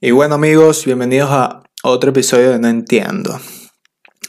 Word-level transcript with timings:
Y 0.00 0.12
bueno 0.12 0.36
amigos, 0.36 0.84
bienvenidos 0.84 1.28
a 1.32 1.64
otro 1.82 2.10
episodio 2.10 2.52
de 2.52 2.60
No 2.60 2.68
Entiendo. 2.68 3.40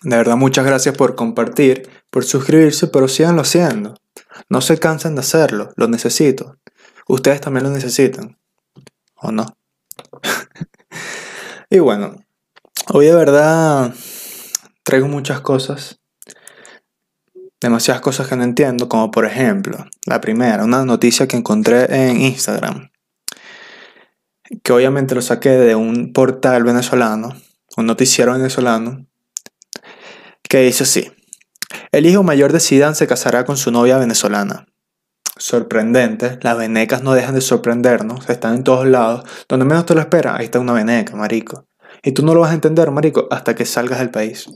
De 0.01 0.17
verdad, 0.17 0.35
muchas 0.35 0.65
gracias 0.65 0.97
por 0.97 1.13
compartir, 1.13 1.87
por 2.09 2.25
suscribirse, 2.25 2.87
pero 2.87 3.07
síganlo 3.07 3.43
haciendo. 3.43 3.93
No 4.49 4.61
se 4.61 4.79
cansen 4.79 5.13
de 5.13 5.21
hacerlo, 5.21 5.71
lo 5.75 5.87
necesito. 5.87 6.57
Ustedes 7.07 7.39
también 7.39 7.65
lo 7.65 7.69
necesitan. 7.69 8.39
¿O 9.13 9.31
no? 9.31 9.45
y 11.69 11.77
bueno, 11.77 12.15
hoy 12.87 13.05
de 13.05 13.13
verdad 13.13 13.93
traigo 14.81 15.07
muchas 15.07 15.41
cosas. 15.41 15.99
Demasiadas 17.61 18.01
cosas 18.01 18.27
que 18.27 18.35
no 18.35 18.43
entiendo, 18.43 18.89
como 18.89 19.11
por 19.11 19.27
ejemplo, 19.27 19.85
la 20.07 20.19
primera, 20.19 20.63
una 20.63 20.83
noticia 20.83 21.27
que 21.27 21.37
encontré 21.37 22.09
en 22.09 22.21
Instagram 22.21 22.89
que 24.63 24.73
obviamente 24.73 25.15
lo 25.15 25.21
saqué 25.21 25.49
de 25.49 25.75
un 25.75 26.13
portal 26.13 26.63
venezolano, 26.63 27.35
un 27.77 27.85
noticiero 27.85 28.33
venezolano, 28.33 29.05
que 30.43 30.61
dice 30.61 30.83
así. 30.83 31.11
El 31.91 32.05
hijo 32.05 32.23
mayor 32.23 32.51
de 32.51 32.59
Zidane 32.59 32.95
se 32.95 33.07
casará 33.07 33.45
con 33.45 33.57
su 33.57 33.71
novia 33.71 33.97
venezolana. 33.97 34.65
Sorprendente, 35.37 36.37
las 36.41 36.57
venecas 36.57 37.01
no 37.03 37.13
dejan 37.13 37.35
de 37.35 37.41
sorprendernos, 37.41 38.29
están 38.29 38.55
en 38.55 38.63
todos 38.63 38.85
lados. 38.85 39.23
Donde 39.47 39.65
menos 39.65 39.85
te 39.85 39.95
lo 39.95 40.01
esperas, 40.01 40.37
ahí 40.37 40.45
está 40.45 40.59
una 40.59 40.73
veneca, 40.73 41.15
marico. 41.15 41.65
Y 42.03 42.11
tú 42.11 42.25
no 42.25 42.33
lo 42.33 42.41
vas 42.41 42.51
a 42.51 42.55
entender, 42.55 42.91
marico, 42.91 43.27
hasta 43.31 43.55
que 43.55 43.65
salgas 43.65 43.99
del 43.99 44.09
país. 44.09 44.49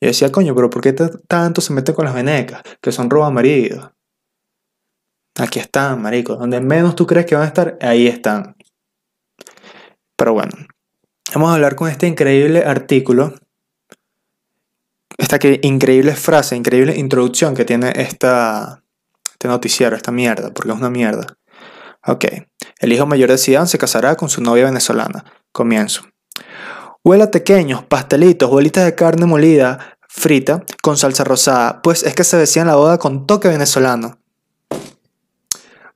Y 0.00 0.06
decía, 0.06 0.32
coño, 0.32 0.54
pero 0.54 0.70
¿por 0.70 0.82
qué 0.82 0.92
tanto 0.92 1.60
se 1.60 1.72
meten 1.72 1.94
con 1.94 2.04
las 2.04 2.14
venecas? 2.14 2.62
Que 2.80 2.92
son 2.92 3.10
roba 3.10 3.30
maridos. 3.30 3.90
Aquí 5.36 5.58
están, 5.58 6.02
marico. 6.02 6.36
Donde 6.36 6.60
menos 6.60 6.96
tú 6.96 7.06
crees 7.06 7.26
que 7.26 7.34
van 7.34 7.44
a 7.44 7.48
estar, 7.48 7.78
ahí 7.80 8.06
están. 8.06 8.56
Pero 10.18 10.32
bueno, 10.32 10.50
vamos 11.32 11.50
a 11.50 11.54
hablar 11.54 11.76
con 11.76 11.88
este 11.88 12.08
increíble 12.08 12.64
artículo, 12.66 13.34
esta 15.16 15.38
increíble 15.62 16.16
frase, 16.16 16.56
increíble 16.56 16.96
introducción 16.96 17.54
que 17.54 17.64
tiene 17.64 17.92
esta, 17.94 18.82
este 19.30 19.46
noticiero, 19.46 19.94
esta 19.94 20.10
mierda, 20.10 20.52
porque 20.52 20.72
es 20.72 20.76
una 20.76 20.90
mierda. 20.90 21.38
Ok, 22.04 22.24
el 22.80 22.92
hijo 22.92 23.06
mayor 23.06 23.30
de 23.30 23.38
Zidane 23.38 23.68
se 23.68 23.78
casará 23.78 24.16
con 24.16 24.28
su 24.28 24.42
novia 24.42 24.64
venezolana. 24.64 25.24
Comienzo. 25.52 26.02
Huela 27.04 27.30
pequeños, 27.30 27.84
pastelitos, 27.84 28.50
bolitas 28.50 28.84
de 28.86 28.96
carne 28.96 29.24
molida, 29.24 29.98
frita, 30.08 30.64
con 30.82 30.96
salsa 30.96 31.22
rosada, 31.22 31.80
pues 31.80 32.02
es 32.02 32.14
que 32.14 32.24
se 32.24 32.36
decía 32.36 32.62
en 32.62 32.68
la 32.68 32.74
boda 32.74 32.98
con 32.98 33.24
toque 33.24 33.46
venezolano. 33.46 34.18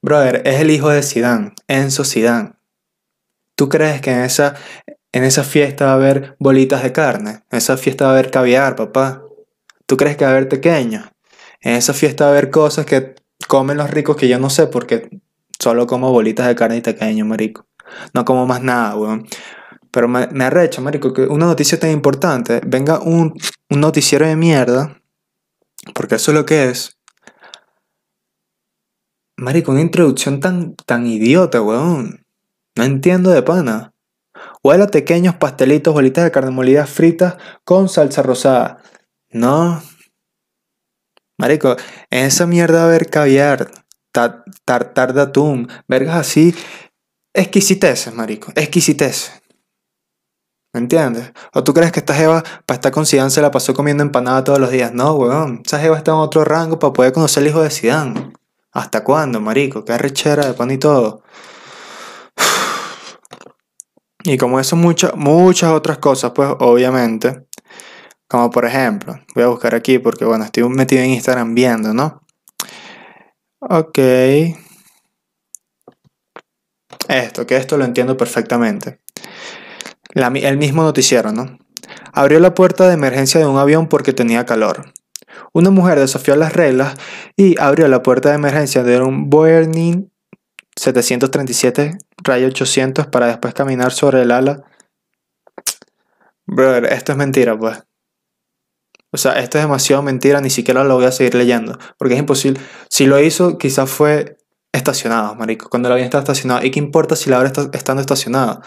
Brother, 0.00 0.42
es 0.44 0.60
el 0.60 0.70
hijo 0.70 0.90
de 0.90 1.02
Zidane, 1.02 1.54
Enzo 1.66 2.04
Zidane. 2.04 2.52
¿Tú 3.54 3.68
crees 3.68 4.00
que 4.00 4.10
en 4.10 4.22
esa, 4.22 4.54
en 5.12 5.24
esa 5.24 5.44
fiesta 5.44 5.86
va 5.86 5.92
a 5.92 5.96
haber 5.96 6.36
bolitas 6.38 6.82
de 6.82 6.92
carne? 6.92 7.42
En 7.50 7.58
esa 7.58 7.76
fiesta 7.76 8.04
va 8.04 8.10
a 8.10 8.14
haber 8.14 8.30
caviar, 8.30 8.76
papá. 8.76 9.22
¿Tú 9.86 9.96
crees 9.96 10.16
que 10.16 10.24
va 10.24 10.30
a 10.30 10.34
haber 10.34 10.48
pequeños? 10.48 11.08
En 11.60 11.74
esa 11.74 11.92
fiesta 11.92 12.24
va 12.24 12.30
a 12.30 12.32
haber 12.32 12.50
cosas 12.50 12.86
que 12.86 13.14
comen 13.46 13.76
los 13.76 13.90
ricos 13.90 14.16
que 14.16 14.28
yo 14.28 14.38
no 14.38 14.50
sé 14.50 14.66
porque 14.66 15.10
solo 15.58 15.86
como 15.86 16.10
bolitas 16.10 16.46
de 16.46 16.54
carne 16.54 16.78
y 16.78 16.80
pequeño, 16.80 17.24
marico. 17.24 17.66
No 18.14 18.24
como 18.24 18.46
más 18.46 18.62
nada, 18.62 18.96
weón. 18.96 19.26
Pero 19.90 20.08
me, 20.08 20.26
me 20.28 20.44
arrecha, 20.44 20.80
marico, 20.80 21.12
que 21.12 21.22
una 21.22 21.46
noticia 21.46 21.78
tan 21.78 21.90
importante 21.90 22.60
venga 22.66 23.00
un, 23.00 23.34
un 23.70 23.80
noticiero 23.80 24.26
de 24.26 24.36
mierda, 24.36 25.00
porque 25.94 26.14
eso 26.16 26.30
es 26.30 26.38
lo 26.38 26.46
que 26.46 26.70
es. 26.70 26.96
Marico, 29.36 29.72
una 29.72 29.80
introducción 29.80 30.40
tan, 30.40 30.74
tan 30.86 31.06
idiota, 31.06 31.60
weón. 31.60 32.21
No 32.76 32.84
entiendo 32.84 33.30
de 33.30 33.42
pana. 33.42 33.92
Huele 34.62 34.84
a 34.84 34.86
pequeños 34.88 35.34
pastelitos, 35.34 35.92
bolitas 35.92 36.24
de 36.24 36.30
carne 36.30 36.50
molida 36.50 36.86
fritas 36.86 37.36
con 37.64 37.88
salsa 37.88 38.22
rosada. 38.22 38.82
No. 39.30 39.82
Marico, 41.38 41.76
en 42.10 42.26
esa 42.26 42.46
mierda 42.46 42.82
a 42.82 42.84
haber 42.84 43.10
caviar, 43.10 43.70
tartar 44.12 45.12
de 45.14 45.22
atún, 45.22 45.68
vergas 45.88 46.16
así. 46.16 46.54
Exquisiteces, 47.34 48.14
marico, 48.14 48.52
exquisiteces. 48.54 49.42
¿Me 50.74 50.80
entiendes? 50.80 51.32
¿O 51.52 51.62
tú 51.64 51.74
crees 51.74 51.92
que 51.92 52.00
esta 52.00 52.14
jeva 52.14 52.42
para 52.64 52.76
estar 52.76 52.92
con 52.92 53.04
Zidane 53.04 53.30
se 53.30 53.42
la 53.42 53.50
pasó 53.50 53.74
comiendo 53.74 54.02
empanada 54.02 54.44
todos 54.44 54.58
los 54.58 54.70
días? 54.70 54.92
No, 54.94 55.14
weón. 55.14 55.62
Esa 55.64 55.78
jeva 55.78 55.98
está 55.98 56.12
en 56.12 56.18
otro 56.18 56.44
rango 56.44 56.78
para 56.78 56.94
poder 56.94 57.12
conocer 57.12 57.42
al 57.42 57.48
hijo 57.48 57.62
de 57.62 57.68
Zidane. 57.68 58.32
¿Hasta 58.72 59.04
cuándo, 59.04 59.40
marico? 59.40 59.84
Qué 59.84 59.92
arrechera 59.92 60.46
de 60.46 60.54
pan 60.54 60.70
y 60.70 60.78
todo. 60.78 61.22
Y 64.24 64.36
como 64.36 64.60
eso, 64.60 64.76
muchas, 64.76 65.16
muchas 65.16 65.72
otras 65.72 65.98
cosas, 65.98 66.32
pues 66.32 66.48
obviamente, 66.60 67.46
como 68.28 68.50
por 68.50 68.64
ejemplo, 68.64 69.18
voy 69.34 69.44
a 69.44 69.48
buscar 69.48 69.74
aquí 69.74 69.98
porque 69.98 70.24
bueno, 70.24 70.44
estoy 70.44 70.68
metido 70.68 71.02
en 71.02 71.10
Instagram 71.10 71.54
viendo, 71.54 71.92
¿no? 71.92 72.22
Ok. 73.60 73.98
Esto, 77.08 77.46
que 77.46 77.56
esto 77.56 77.76
lo 77.76 77.84
entiendo 77.84 78.16
perfectamente. 78.16 79.00
el 80.14 80.56
mismo 80.56 80.82
noticiero, 80.82 81.32
¿no? 81.32 81.58
Abrió 82.12 82.38
la 82.40 82.54
puerta 82.54 82.86
de 82.86 82.94
emergencia 82.94 83.40
de 83.40 83.46
un 83.46 83.58
avión 83.58 83.88
porque 83.88 84.12
tenía 84.12 84.46
calor. 84.46 84.92
Una 85.52 85.70
mujer 85.70 85.98
desafió 85.98 86.36
las 86.36 86.52
reglas 86.52 86.94
y 87.36 87.60
abrió 87.60 87.88
la 87.88 88.02
puerta 88.02 88.30
de 88.30 88.36
emergencia 88.36 88.82
de 88.82 89.00
un 89.00 89.30
Boeing 89.30 90.11
737 90.76 91.98
rayo 92.22 92.46
800 92.48 93.06
para 93.08 93.26
después 93.26 93.54
caminar 93.54 93.92
sobre 93.92 94.22
el 94.22 94.30
ala. 94.30 94.64
Brother, 96.46 96.84
esto 96.86 97.12
es 97.12 97.18
mentira, 97.18 97.58
pues. 97.58 97.82
O 99.12 99.18
sea, 99.18 99.32
esto 99.32 99.58
es 99.58 99.64
demasiado 99.64 100.02
mentira, 100.02 100.40
ni 100.40 100.48
siquiera 100.48 100.84
lo 100.84 100.94
voy 100.94 101.04
a 101.04 101.12
seguir 101.12 101.34
leyendo, 101.34 101.78
porque 101.98 102.14
es 102.14 102.20
imposible. 102.20 102.60
Si 102.88 103.06
lo 103.06 103.20
hizo, 103.20 103.58
quizás 103.58 103.90
fue 103.90 104.38
estacionado, 104.72 105.34
marico, 105.34 105.68
cuando 105.68 105.88
el 105.88 105.92
avión 105.92 106.06
está 106.06 106.18
estacionado. 106.18 106.64
¿Y 106.64 106.70
qué 106.70 106.78
importa 106.78 107.14
si 107.14 107.28
la 107.28 107.38
hora 107.38 107.48
está 107.48 107.68
estando 107.74 108.00
estacionado? 108.00 108.62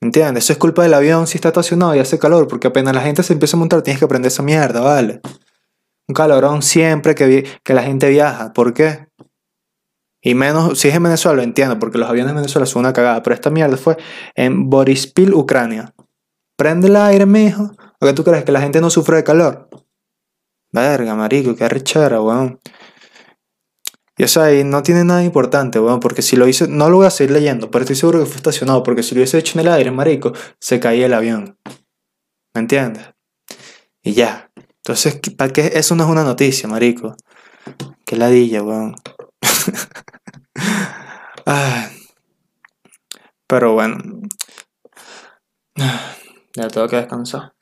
¿Entiendes? 0.00 0.44
Eso 0.44 0.54
es 0.54 0.58
culpa 0.58 0.82
del 0.82 0.94
avión 0.94 1.26
si 1.26 1.36
está 1.36 1.48
estacionado 1.48 1.94
y 1.94 1.98
hace 1.98 2.18
calor, 2.18 2.48
porque 2.48 2.68
apenas 2.68 2.94
la 2.94 3.02
gente 3.02 3.22
se 3.22 3.34
empieza 3.34 3.56
a 3.56 3.60
montar 3.60 3.82
tienes 3.82 3.98
que 3.98 4.06
aprender 4.06 4.28
esa 4.28 4.42
mierda, 4.42 4.80
¿vale? 4.80 5.20
Un 6.08 6.14
calorón 6.14 6.62
siempre 6.62 7.14
que, 7.14 7.46
que 7.62 7.74
la 7.74 7.82
gente 7.82 8.08
viaja. 8.08 8.52
¿Por 8.54 8.72
qué? 8.72 9.08
Y 10.26 10.34
menos, 10.34 10.76
si 10.76 10.88
es 10.88 10.94
en 10.96 11.04
Venezuela, 11.04 11.36
lo 11.36 11.42
entiendo, 11.44 11.78
porque 11.78 11.98
los 11.98 12.08
aviones 12.08 12.30
en 12.30 12.38
Venezuela 12.38 12.66
son 12.66 12.80
una 12.80 12.92
cagada. 12.92 13.22
Pero 13.22 13.34
esta 13.34 13.48
mierda 13.48 13.76
fue 13.76 13.96
en 14.34 14.68
Borispil, 14.68 15.32
Ucrania. 15.32 15.94
Prende 16.56 16.88
el 16.88 16.96
aire, 16.96 17.26
mijo. 17.26 17.70
¿O 18.00 18.06
qué 18.06 18.12
tú 18.12 18.24
crees? 18.24 18.42
¿Que 18.42 18.50
la 18.50 18.60
gente 18.60 18.80
no 18.80 18.90
sufre 18.90 19.18
de 19.18 19.22
calor? 19.22 19.68
Verga, 20.72 21.14
marico, 21.14 21.54
qué 21.54 21.62
arrechera, 21.62 22.20
weón. 22.20 22.58
Y 24.18 24.24
o 24.24 24.26
sea, 24.26 24.50
no 24.64 24.82
tiene 24.82 25.04
nada 25.04 25.22
importante, 25.22 25.78
weón, 25.78 26.00
porque 26.00 26.22
si 26.22 26.34
lo 26.34 26.48
hice, 26.48 26.66
no 26.66 26.90
lo 26.90 26.96
voy 26.96 27.06
a 27.06 27.10
seguir 27.10 27.30
leyendo, 27.30 27.70
pero 27.70 27.84
estoy 27.84 27.94
seguro 27.94 28.18
que 28.18 28.26
fue 28.26 28.38
estacionado, 28.38 28.82
porque 28.82 29.04
si 29.04 29.14
lo 29.14 29.20
hubiese 29.20 29.38
hecho 29.38 29.56
en 29.60 29.64
el 29.64 29.72
aire, 29.72 29.92
marico, 29.92 30.32
se 30.58 30.80
caía 30.80 31.06
el 31.06 31.14
avión. 31.14 31.56
¿Me 32.52 32.62
entiendes? 32.62 33.04
Y 34.02 34.14
ya. 34.14 34.50
Entonces, 34.78 35.20
¿para 35.36 35.52
qué? 35.52 35.70
Eso 35.74 35.94
no 35.94 36.02
es 36.02 36.10
una 36.10 36.24
noticia, 36.24 36.68
marico. 36.68 37.14
Qué 38.04 38.16
ladilla, 38.16 38.64
weón. 38.64 38.96
Pero 43.46 43.74
bueno. 43.74 43.96
Ya 46.54 46.68
tengo 46.68 46.88
que 46.88 46.96
descansar. 46.96 47.52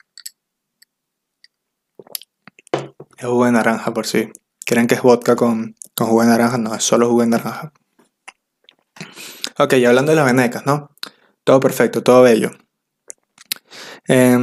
Es 3.17 3.25
jugo 3.25 3.45
de 3.45 3.51
naranja 3.51 3.93
por 3.93 4.07
si. 4.07 4.31
¿Creen 4.65 4.87
que 4.87 4.95
es 4.95 5.01
vodka 5.01 5.35
con, 5.35 5.75
con 5.95 6.07
jugo 6.07 6.21
de 6.21 6.29
naranja? 6.29 6.57
No, 6.57 6.73
es 6.73 6.83
solo 6.83 7.09
jugo 7.09 7.21
de 7.21 7.27
naranja. 7.27 7.73
Ok, 9.59 9.73
y 9.73 9.85
hablando 9.85 10.11
de 10.11 10.15
las 10.17 10.25
venecas, 10.25 10.65
¿no? 10.65 10.89
Todo 11.43 11.59
perfecto, 11.59 12.03
todo 12.03 12.23
bello. 12.23 12.51
Eh, 14.07 14.37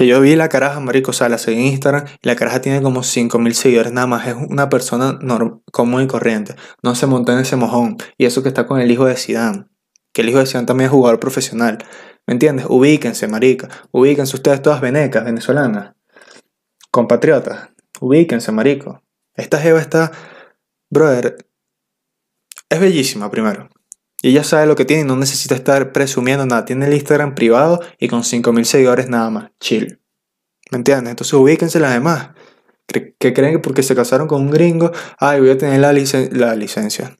que 0.00 0.06
yo 0.06 0.18
vi 0.18 0.34
la 0.34 0.48
caraja, 0.48 0.80
marico, 0.80 1.10
o 1.10 1.12
sea, 1.12 1.28
la 1.28 1.36
seguí 1.36 1.60
en 1.60 1.66
Instagram 1.66 2.06
y 2.22 2.26
la 2.26 2.34
caraja 2.34 2.62
tiene 2.62 2.80
como 2.80 3.02
5000 3.02 3.54
seguidores 3.54 3.92
nada 3.92 4.06
más. 4.06 4.26
Es 4.28 4.34
una 4.34 4.70
persona 4.70 5.18
común 5.72 6.02
y 6.02 6.06
corriente. 6.06 6.54
No 6.82 6.94
se 6.94 7.04
montó 7.04 7.32
en 7.32 7.40
ese 7.40 7.56
mojón. 7.56 7.98
Y 8.16 8.24
eso 8.24 8.42
que 8.42 8.48
está 8.48 8.66
con 8.66 8.80
el 8.80 8.90
hijo 8.90 9.04
de 9.04 9.14
Zidane. 9.16 9.66
Que 10.14 10.22
el 10.22 10.30
hijo 10.30 10.38
de 10.38 10.46
Zidane 10.46 10.66
también 10.66 10.86
es 10.86 10.92
jugador 10.92 11.20
profesional. 11.20 11.84
¿Me 12.26 12.32
entiendes? 12.32 12.64
Ubíquense, 12.70 13.28
marica. 13.28 13.68
Ubíquense 13.90 14.36
ustedes 14.36 14.62
todas 14.62 14.80
venecas, 14.80 15.22
venezolanas. 15.22 15.94
Compatriotas. 16.90 17.68
Ubíquense, 18.00 18.52
marico. 18.52 19.02
Esta 19.34 19.58
jeva 19.58 19.80
está... 19.80 20.12
Brother. 20.88 21.46
Es 22.70 22.80
bellísima, 22.80 23.30
primero. 23.30 23.68
Y 24.22 24.30
ella 24.30 24.44
sabe 24.44 24.66
lo 24.66 24.76
que 24.76 24.84
tiene 24.84 25.02
y 25.02 25.06
no 25.06 25.16
necesita 25.16 25.54
estar 25.54 25.92
presumiendo 25.92 26.44
nada. 26.44 26.64
Tiene 26.64 26.86
el 26.86 26.94
Instagram 26.94 27.34
privado 27.34 27.80
y 27.98 28.08
con 28.08 28.22
5.000 28.22 28.64
seguidores 28.64 29.08
nada 29.08 29.30
más. 29.30 29.50
Chill. 29.60 30.00
¿Me 30.70 30.78
entiendes? 30.78 31.10
Entonces 31.10 31.32
ubíquense 31.34 31.80
las 31.80 31.92
demás. 31.92 32.30
Que 32.86 33.32
creen 33.32 33.52
que 33.52 33.58
porque 33.60 33.82
se 33.82 33.94
casaron 33.94 34.26
con 34.26 34.42
un 34.42 34.50
gringo, 34.50 34.90
ay, 35.18 35.40
voy 35.40 35.50
a 35.50 35.58
tener 35.58 35.80
la, 35.80 35.92
la 35.92 36.56
licencia. 36.56 37.16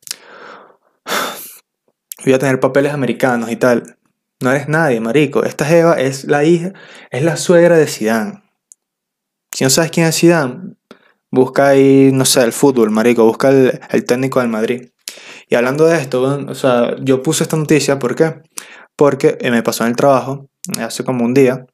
voy 2.24 2.34
a 2.34 2.38
tener 2.38 2.58
papeles 2.58 2.92
americanos 2.92 3.50
y 3.50 3.56
tal. 3.56 3.96
No 4.40 4.50
eres 4.50 4.68
nadie, 4.68 5.00
marico. 5.00 5.44
Esta 5.44 5.64
Jeva 5.64 6.00
es 6.00 6.24
la 6.24 6.44
hija, 6.44 6.72
es 7.10 7.22
la 7.22 7.36
suegra 7.36 7.76
de 7.76 7.86
Zidane. 7.86 8.42
Si 9.52 9.64
no 9.64 9.70
sabes 9.70 9.90
quién 9.90 10.06
es 10.06 10.18
Zidane, 10.18 10.76
busca 11.30 11.68
ahí, 11.68 12.10
no 12.12 12.24
sé, 12.24 12.42
el 12.42 12.52
fútbol, 12.52 12.90
marico. 12.90 13.24
Busca 13.24 13.50
el, 13.50 13.80
el 13.90 14.04
técnico 14.04 14.40
del 14.40 14.48
Madrid. 14.48 14.90
Y 15.48 15.54
hablando 15.54 15.86
de 15.86 15.98
esto, 15.98 16.22
o 16.22 16.54
sea, 16.54 16.96
yo 17.00 17.22
puse 17.22 17.42
esta 17.42 17.56
noticia, 17.56 17.98
¿por 17.98 18.14
qué? 18.14 18.42
Porque 18.96 19.38
eh, 19.40 19.50
me 19.50 19.62
pasó 19.62 19.84
en 19.84 19.90
el 19.90 19.96
trabajo, 19.96 20.48
hace 20.78 21.04
como 21.04 21.24
un 21.24 21.34
día. 21.34 21.66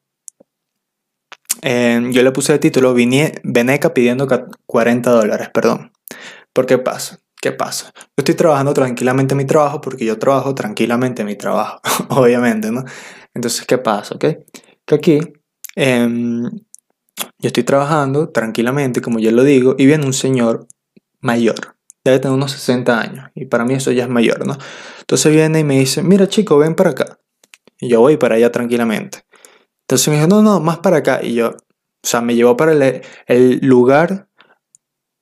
Eh, 1.61 2.01
yo 2.11 2.23
le 2.23 2.31
puse 2.31 2.53
el 2.53 2.59
título 2.59 2.93
Veneca 2.93 3.93
pidiendo 3.93 4.27
40 4.65 5.11
dólares, 5.11 5.49
perdón. 5.53 5.91
¿Por 6.53 6.65
qué 6.65 6.77
pasa? 6.77 7.19
¿Qué 7.39 7.51
pasa? 7.51 7.91
Yo 7.95 8.01
estoy 8.17 8.35
trabajando 8.35 8.73
tranquilamente 8.73 9.35
mi 9.35 9.45
trabajo 9.45 9.79
porque 9.79 10.05
yo 10.05 10.17
trabajo 10.17 10.55
tranquilamente 10.55 11.23
mi 11.23 11.35
trabajo, 11.35 11.79
obviamente, 12.09 12.71
¿no? 12.71 12.83
Entonces, 13.33 13.65
¿qué 13.65 13.77
pasa? 13.77 14.15
¿Ok? 14.15 14.25
Que 14.85 14.95
aquí 14.95 15.19
em, 15.75 16.49
yo 17.39 17.47
estoy 17.47 17.63
trabajando 17.63 18.29
tranquilamente, 18.29 19.01
como 19.01 19.19
yo 19.19 19.31
lo 19.31 19.43
digo, 19.43 19.75
y 19.77 19.85
viene 19.85 20.05
un 20.05 20.13
señor 20.13 20.67
mayor, 21.19 21.76
debe 22.09 22.19
tener 22.19 22.35
unos 22.35 22.51
60 22.51 22.99
años, 22.99 23.29
y 23.35 23.45
para 23.45 23.65
mí 23.65 23.73
eso 23.73 23.91
ya 23.91 24.03
es 24.03 24.09
mayor, 24.09 24.45
¿no? 24.45 24.57
Entonces 24.99 25.31
viene 25.31 25.59
y 25.59 25.63
me 25.63 25.79
dice, 25.79 26.03
mira 26.03 26.27
chico, 26.27 26.57
ven 26.57 26.75
para 26.75 26.91
acá. 26.91 27.19
Y 27.79 27.89
yo 27.89 28.01
voy 28.01 28.17
para 28.17 28.35
allá 28.35 28.51
tranquilamente. 28.51 29.23
Entonces 29.81 30.07
me 30.09 30.15
dijo, 30.15 30.27
no, 30.27 30.41
no, 30.41 30.59
más 30.59 30.79
para 30.79 30.97
acá. 30.97 31.21
Y 31.23 31.35
yo, 31.35 31.49
o 31.49 31.55
sea, 32.03 32.21
me 32.21 32.35
llevó 32.35 32.57
para 32.57 32.73
el, 32.73 33.59
lugar 33.61 34.27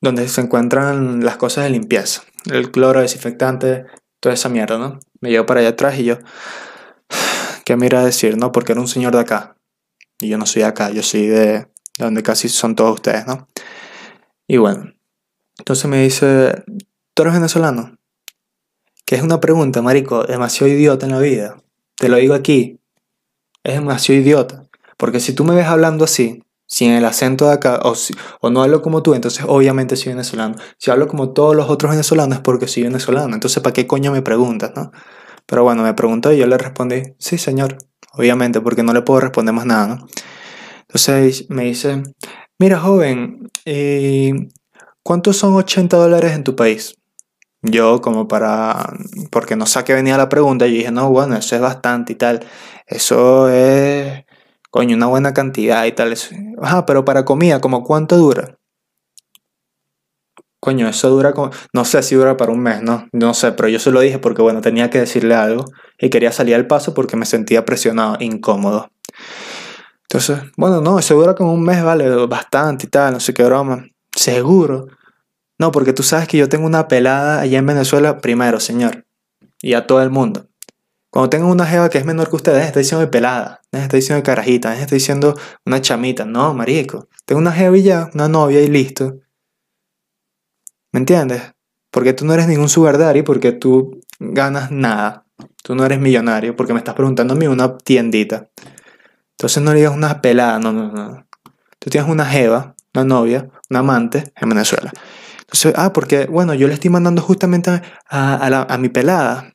donde 0.02 0.28
se 0.28 0.42
encuentran 0.42 1.24
las 1.24 1.38
cosas 1.38 1.66
de 1.66 1.70
limpieza, 1.70 2.24
el 2.52 2.72
cloro, 2.72 3.02
desinfectante, 3.02 3.86
toda 4.20 4.34
esa 4.34 4.50
mierda, 4.50 4.78
¿no? 4.78 5.00
Me 5.22 5.30
llevó 5.30 5.46
para 5.46 5.60
allá 5.60 5.70
atrás 5.70 6.00
y 6.00 6.06
yo, 6.06 6.18
¿qué 7.64 7.76
me 7.76 7.88
iba 7.88 8.00
a 8.00 8.06
decir, 8.06 8.38
no? 8.38 8.52
Porque 8.52 8.72
era 8.72 8.82
un 8.82 8.88
señor 8.88 9.14
de 9.14 9.22
acá. 9.22 9.56
Y 10.20 10.30
yo 10.30 10.38
no 10.38 10.46
soy 10.46 10.62
de 10.64 10.68
acá, 10.68 10.92
yo 10.92 11.04
soy 11.04 11.28
de, 11.28 11.68
donde 12.00 12.24
casi 12.24 12.50
son 12.50 12.76
todos 12.76 12.96
ustedes, 12.96 13.28
¿no? 13.28 13.48
Y 14.48 14.58
bueno, 14.58 14.95
entonces 15.58 15.86
me 15.90 16.04
dice, 16.04 16.64
¿tú 17.14 17.24
eres 17.24 17.34
venezolano? 17.34 17.98
Que 19.06 19.16
es 19.16 19.22
una 19.22 19.40
pregunta, 19.40 19.82
marico, 19.82 20.24
demasiado 20.24 20.72
idiota 20.72 21.06
en 21.06 21.12
la 21.12 21.20
vida. 21.20 21.58
Te 21.98 22.10
lo 22.10 22.18
digo 22.18 22.34
aquí, 22.34 22.80
es 23.64 23.76
demasiado 23.76 24.22
idiota. 24.22 24.64
Porque 24.98 25.20
si 25.20 25.34
tú 25.34 25.44
me 25.44 25.56
ves 25.56 25.68
hablando 25.68 26.06
así, 26.06 26.44
sin 26.68 26.92
el 26.92 27.06
acento 27.06 27.48
de 27.48 27.54
acá, 27.54 27.80
o, 27.84 27.94
o 28.42 28.50
no 28.50 28.64
hablo 28.64 28.82
como 28.82 29.04
tú, 29.04 29.14
entonces 29.14 29.46
obviamente 29.48 29.96
soy 29.96 30.14
venezolano. 30.14 30.56
Si 30.78 30.90
hablo 30.92 31.08
como 31.08 31.32
todos 31.32 31.56
los 31.56 31.70
otros 31.70 31.92
venezolanos 31.92 32.38
es 32.38 32.44
porque 32.44 32.68
soy 32.68 32.84
venezolano. 32.84 33.34
Entonces, 33.34 33.62
¿para 33.62 33.74
qué 33.74 33.88
coño 33.88 34.12
me 34.12 34.22
preguntas, 34.22 34.72
no? 34.76 34.92
Pero 35.46 35.64
bueno, 35.64 35.84
me 35.84 35.94
preguntó 35.94 36.34
y 36.34 36.38
yo 36.38 36.48
le 36.48 36.58
respondí, 36.58 37.04
sí, 37.20 37.38
señor. 37.38 37.78
Obviamente, 38.14 38.62
porque 38.62 38.84
no 38.84 38.94
le 38.94 39.02
puedo 39.02 39.20
responder 39.20 39.54
más 39.54 39.66
nada, 39.66 39.88
¿no? 39.88 40.08
Entonces 40.82 41.50
me 41.50 41.66
dice, 41.66 42.02
mira, 42.58 42.80
joven, 42.80 43.50
eh, 43.66 44.34
¿cuántos 45.06 45.38
son 45.38 45.54
80 45.54 45.98
dólares 45.98 46.34
en 46.34 46.44
tu 46.44 46.56
país? 46.56 46.96
Yo 47.62 48.02
como 48.02 48.28
para, 48.28 48.94
porque 49.32 49.56
no 49.56 49.66
sé 49.66 49.80
a 49.80 49.84
qué 49.84 49.94
venía 49.94 50.18
la 50.18 50.30
pregunta, 50.30 50.66
yo 50.66 50.74
dije, 50.74 50.92
no, 50.92 51.10
bueno, 51.10 51.36
eso 51.38 51.56
es 51.56 51.62
bastante 51.62 52.14
y 52.14 52.16
tal. 52.16 52.46
Eso 52.88 53.50
es 53.50 54.26
coño, 54.72 54.96
una 54.96 55.06
buena 55.06 55.34
cantidad 55.34 55.86
y 55.86 55.92
tal. 55.92 56.14
Ajá, 56.62 56.86
pero 56.86 57.06
para 57.06 57.24
comida, 57.24 57.62
¿como 57.62 57.84
cuánto 57.84 58.18
dura? 58.18 58.58
Coño, 60.60 60.90
eso 60.90 61.10
dura 61.10 61.34
como, 61.34 61.52
no 61.72 61.86
sé 61.86 62.02
si 62.02 62.16
dura 62.16 62.36
para 62.36 62.52
un 62.52 62.60
mes, 62.60 62.82
¿no? 62.82 63.08
No 63.14 63.34
sé, 63.36 63.52
pero 63.52 63.70
yo 63.70 63.80
se 63.80 63.92
lo 63.92 64.00
dije 64.00 64.18
porque, 64.20 64.42
bueno, 64.42 64.62
tenía 64.62 64.90
que 64.90 65.00
decirle 65.00 65.36
algo 65.36 65.66
y 66.00 66.10
quería 66.10 66.32
salir 66.32 66.56
al 66.56 66.68
paso 66.68 66.94
porque 66.96 67.16
me 67.16 67.26
sentía 67.26 67.64
presionado, 67.64 68.18
incómodo. 68.20 68.90
Entonces, 70.10 70.40
bueno, 70.58 70.82
no, 70.82 70.98
eso 70.98 71.16
dura 71.16 71.36
como 71.36 71.54
un 71.54 71.64
mes, 71.64 71.84
vale, 71.84 72.10
bastante 72.26 72.88
y 72.88 72.90
tal, 72.90 73.14
no 73.14 73.20
sé 73.20 73.34
qué 73.34 73.44
broma. 73.44 73.86
Seguro. 74.16 74.88
No, 75.60 75.72
porque 75.72 75.94
tú 75.94 76.04
sabes 76.04 76.28
que 76.28 76.38
yo 76.38 76.50
tengo 76.50 76.66
una 76.66 76.88
pelada 76.88 77.42
allá 77.42 77.60
en 77.60 77.66
Venezuela 77.66 78.18
primero, 78.18 78.60
señor. 78.60 79.06
Y 79.62 79.74
a 79.74 79.86
todo 79.86 80.02
el 80.02 80.10
mundo. 80.10 80.48
Cuando 81.10 81.30
tengan 81.30 81.50
una 81.50 81.66
jeva 81.66 81.90
que 81.90 81.98
es 81.98 82.06
menor 82.06 82.30
que 82.30 82.36
ustedes, 82.36 82.66
está 82.66 82.80
diciendo 82.80 83.06
de 83.06 83.12
pelada, 83.12 83.62
está 83.72 83.96
diciendo 83.96 84.18
de 84.18 84.24
carajita, 84.24 84.78
está 84.78 84.96
diciendo 84.96 85.34
una 85.66 85.80
chamita. 85.80 86.26
No, 86.26 86.54
marico. 86.54 87.08
Tengo 87.26 87.40
una 87.40 87.54
jeva 87.54 87.78
y 87.78 87.84
ya, 87.84 88.10
una 88.14 88.28
novia 88.28 88.62
y 88.62 88.68
listo. 88.68 89.20
¿Me 90.92 91.00
entiendes? 91.00 91.42
Porque 91.90 92.12
tú 92.12 92.26
no 92.26 92.34
eres 92.34 92.48
ningún 92.48 92.68
sugar 92.68 92.98
daddy, 92.98 93.22
porque 93.22 93.54
tú 93.54 94.02
ganas 94.20 94.72
nada. 94.72 95.26
Tú 95.64 95.74
no 95.76 95.86
eres 95.86 96.00
millonario, 96.00 96.56
porque 96.56 96.74
me 96.74 96.80
estás 96.80 96.96
preguntando 96.96 97.34
a 97.34 97.38
mí 97.38 97.48
una 97.48 97.78
tiendita. 97.78 98.50
Entonces 99.32 99.64
no 99.64 99.72
le 99.72 99.80
digas 99.80 99.96
una 99.96 100.22
pelada, 100.22 100.60
no, 100.60 100.74
no, 100.74 100.92
no. 100.92 101.26
Tú 101.80 101.90
tienes 101.90 102.10
una 102.10 102.26
jeva, 102.26 102.76
una 102.96 103.06
novia, 103.06 103.50
un 103.70 103.78
amante 103.78 104.32
en 104.36 104.50
Venezuela. 104.50 104.92
Entonces, 105.42 105.74
ah, 105.76 105.94
porque, 105.94 106.26
bueno, 106.26 106.54
yo 106.54 106.68
le 106.68 106.74
estoy 106.74 106.90
mandando 106.90 107.22
justamente 107.22 107.70
a, 107.70 107.82
a, 108.10 108.74
a 108.74 108.78
mi 108.78 108.90
pelada 108.90 109.54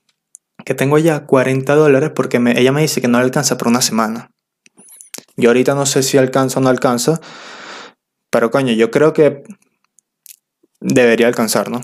que 0.64 0.74
tengo 0.74 0.98
ya 0.98 1.26
40 1.26 1.74
dólares 1.74 2.10
porque 2.14 2.38
ella 2.56 2.72
me 2.72 2.82
dice 2.82 3.00
que 3.00 3.08
no 3.08 3.18
le 3.18 3.24
alcanza 3.24 3.56
por 3.56 3.68
una 3.68 3.80
semana. 3.80 4.30
Yo 5.36 5.50
ahorita 5.50 5.74
no 5.74 5.86
sé 5.86 6.02
si 6.02 6.18
alcanza 6.18 6.60
o 6.60 6.62
no 6.62 6.68
alcanza, 6.68 7.20
pero 8.30 8.50
coño, 8.50 8.72
yo 8.72 8.90
creo 8.90 9.12
que 9.12 9.42
debería 10.80 11.26
alcanzar, 11.26 11.70
¿no? 11.70 11.80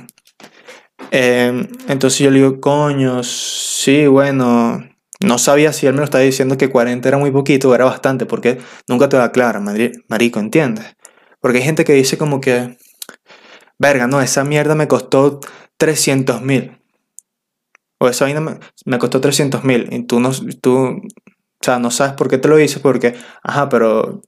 Em, 1.11 1.69
entonces 1.89 2.21
yo 2.21 2.31
le 2.31 2.39
digo, 2.39 2.61
coño, 2.61 3.23
sí, 3.23 4.07
bueno, 4.07 4.85
no 5.21 5.39
sabía 5.39 5.73
si 5.73 5.87
él 5.87 5.95
me 5.95 5.99
lo 6.01 6.05
estaba 6.05 6.25
diciendo 6.25 6.59
que 6.59 6.69
40 6.69 7.09
era 7.09 7.19
muy 7.19 7.31
poquito 7.31 7.71
o 7.71 7.75
era 7.75 7.85
bastante, 7.85 8.27
porque 8.27 8.59
nunca 8.89 9.09
te 9.09 9.17
va 9.17 9.33
claro, 9.33 9.61
marico, 10.09 10.41
¿entiendes? 10.41 10.97
Porque 11.41 11.59
hay 11.59 11.65
gente 11.65 11.85
que 11.85 11.93
dice 11.93 12.19
como 12.19 12.41
que, 12.41 12.77
verga, 13.79 14.07
no, 14.07 14.21
esa 14.21 14.45
mierda 14.45 14.75
me 14.75 14.89
costó 14.89 15.41
300 15.77 16.43
mil. 16.43 16.79
O 17.99 18.09
esa 18.09 18.27
vaina 18.27 18.41
me, 18.85 18.99
costó 18.99 19.21
300 19.21 19.65
mil 19.65 19.89
y 19.91 20.03
tú 20.03 20.21
no, 20.21 20.31
tú, 20.61 20.77
o 20.77 21.01
sea, 21.61 21.79
no 21.79 21.91
sabes 21.91 22.13
por 22.15 22.29
qué 22.29 22.37
te 22.37 22.49
lo 22.49 22.57
dices 22.57 22.79
porque, 22.81 23.15
ajá, 23.43 23.69
pero 23.71 24.21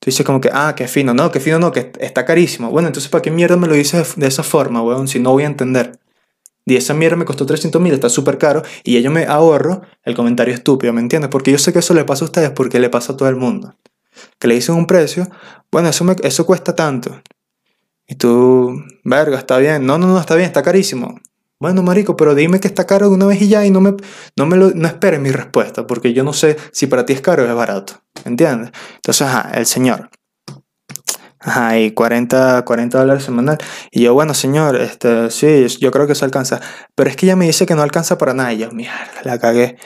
tú 0.00 0.06
dices 0.06 0.26
como 0.26 0.40
que, 0.40 0.50
ah, 0.52 0.74
qué 0.76 0.88
fino, 0.88 1.14
no, 1.14 1.30
qué 1.30 1.38
fino 1.38 1.58
no, 1.58 1.70
que 1.70 1.92
está 2.00 2.24
carísimo. 2.24 2.70
Bueno, 2.70 2.88
entonces, 2.88 3.10
¿para 3.10 3.22
qué 3.22 3.30
mierda 3.30 3.56
me 3.56 3.68
lo 3.68 3.74
dices 3.74 4.16
de 4.16 4.26
esa 4.26 4.42
forma, 4.42 4.82
weón? 4.82 5.06
Si 5.06 5.20
no 5.20 5.30
voy 5.32 5.44
a 5.44 5.46
entender. 5.46 6.00
Y 6.66 6.76
esa 6.76 6.94
mierda 6.94 7.16
me 7.16 7.24
costó 7.24 7.46
300 7.46 7.80
mil, 7.80 7.92
está 7.92 8.08
súper 8.08 8.38
caro 8.38 8.62
y 8.84 9.00
yo 9.00 9.10
me 9.10 9.24
ahorro 9.24 9.82
el 10.04 10.14
comentario 10.14 10.54
estúpido, 10.54 10.92
¿me 10.92 11.00
entiendes? 11.00 11.30
Porque 11.30 11.50
yo 11.50 11.58
sé 11.58 11.72
que 11.72 11.80
eso 11.80 11.94
le 11.94 12.04
pasa 12.04 12.24
a 12.24 12.26
ustedes 12.26 12.50
porque 12.50 12.78
le 12.78 12.90
pasa 12.90 13.14
a 13.14 13.16
todo 13.16 13.28
el 13.28 13.36
mundo. 13.36 13.74
Que 14.38 14.48
le 14.48 14.54
dicen 14.54 14.74
un 14.74 14.86
precio, 14.86 15.28
bueno, 15.70 15.88
eso, 15.88 16.04
me, 16.04 16.16
eso 16.22 16.46
cuesta 16.46 16.74
tanto. 16.74 17.20
Y 18.06 18.16
tú, 18.16 18.82
verga, 19.04 19.38
está 19.38 19.58
bien. 19.58 19.86
No, 19.86 19.98
no, 19.98 20.08
no, 20.08 20.18
está 20.18 20.34
bien, 20.34 20.46
está 20.46 20.62
carísimo. 20.62 21.20
Bueno, 21.60 21.82
marico, 21.82 22.16
pero 22.16 22.34
dime 22.34 22.58
que 22.58 22.68
está 22.68 22.86
caro 22.86 23.10
de 23.10 23.14
una 23.14 23.26
vez 23.26 23.42
y 23.42 23.48
ya 23.48 23.64
y 23.66 23.70
no 23.70 23.80
me, 23.82 23.94
no 24.36 24.46
me 24.46 24.56
lo, 24.56 24.70
no 24.70 24.88
esperes 24.88 25.20
mi 25.20 25.30
respuesta, 25.30 25.86
porque 25.86 26.14
yo 26.14 26.24
no 26.24 26.32
sé 26.32 26.56
si 26.72 26.86
para 26.86 27.04
ti 27.04 27.12
es 27.12 27.20
caro 27.20 27.44
o 27.44 27.46
es 27.46 27.54
barato, 27.54 28.02
¿entiendes? 28.24 28.72
Entonces, 28.96 29.26
ajá, 29.26 29.50
el 29.54 29.66
señor. 29.66 30.08
Ajá, 31.38 31.78
y 31.78 31.92
40, 31.92 32.64
40 32.64 32.98
dólares 32.98 33.24
semanal. 33.24 33.58
Y 33.90 34.02
yo, 34.02 34.14
bueno, 34.14 34.34
señor, 34.34 34.76
este, 34.76 35.30
sí, 35.30 35.66
yo 35.80 35.90
creo 35.90 36.06
que 36.06 36.12
eso 36.12 36.24
alcanza. 36.24 36.60
Pero 36.94 37.10
es 37.10 37.16
que 37.16 37.26
ella 37.26 37.36
me 37.36 37.46
dice 37.46 37.66
que 37.66 37.74
no 37.74 37.82
alcanza 37.82 38.18
para 38.18 38.34
nada. 38.34 38.52
Y 38.52 38.58
yo, 38.58 38.70
mierda, 38.72 39.10
la 39.24 39.38
cagué. 39.38 39.76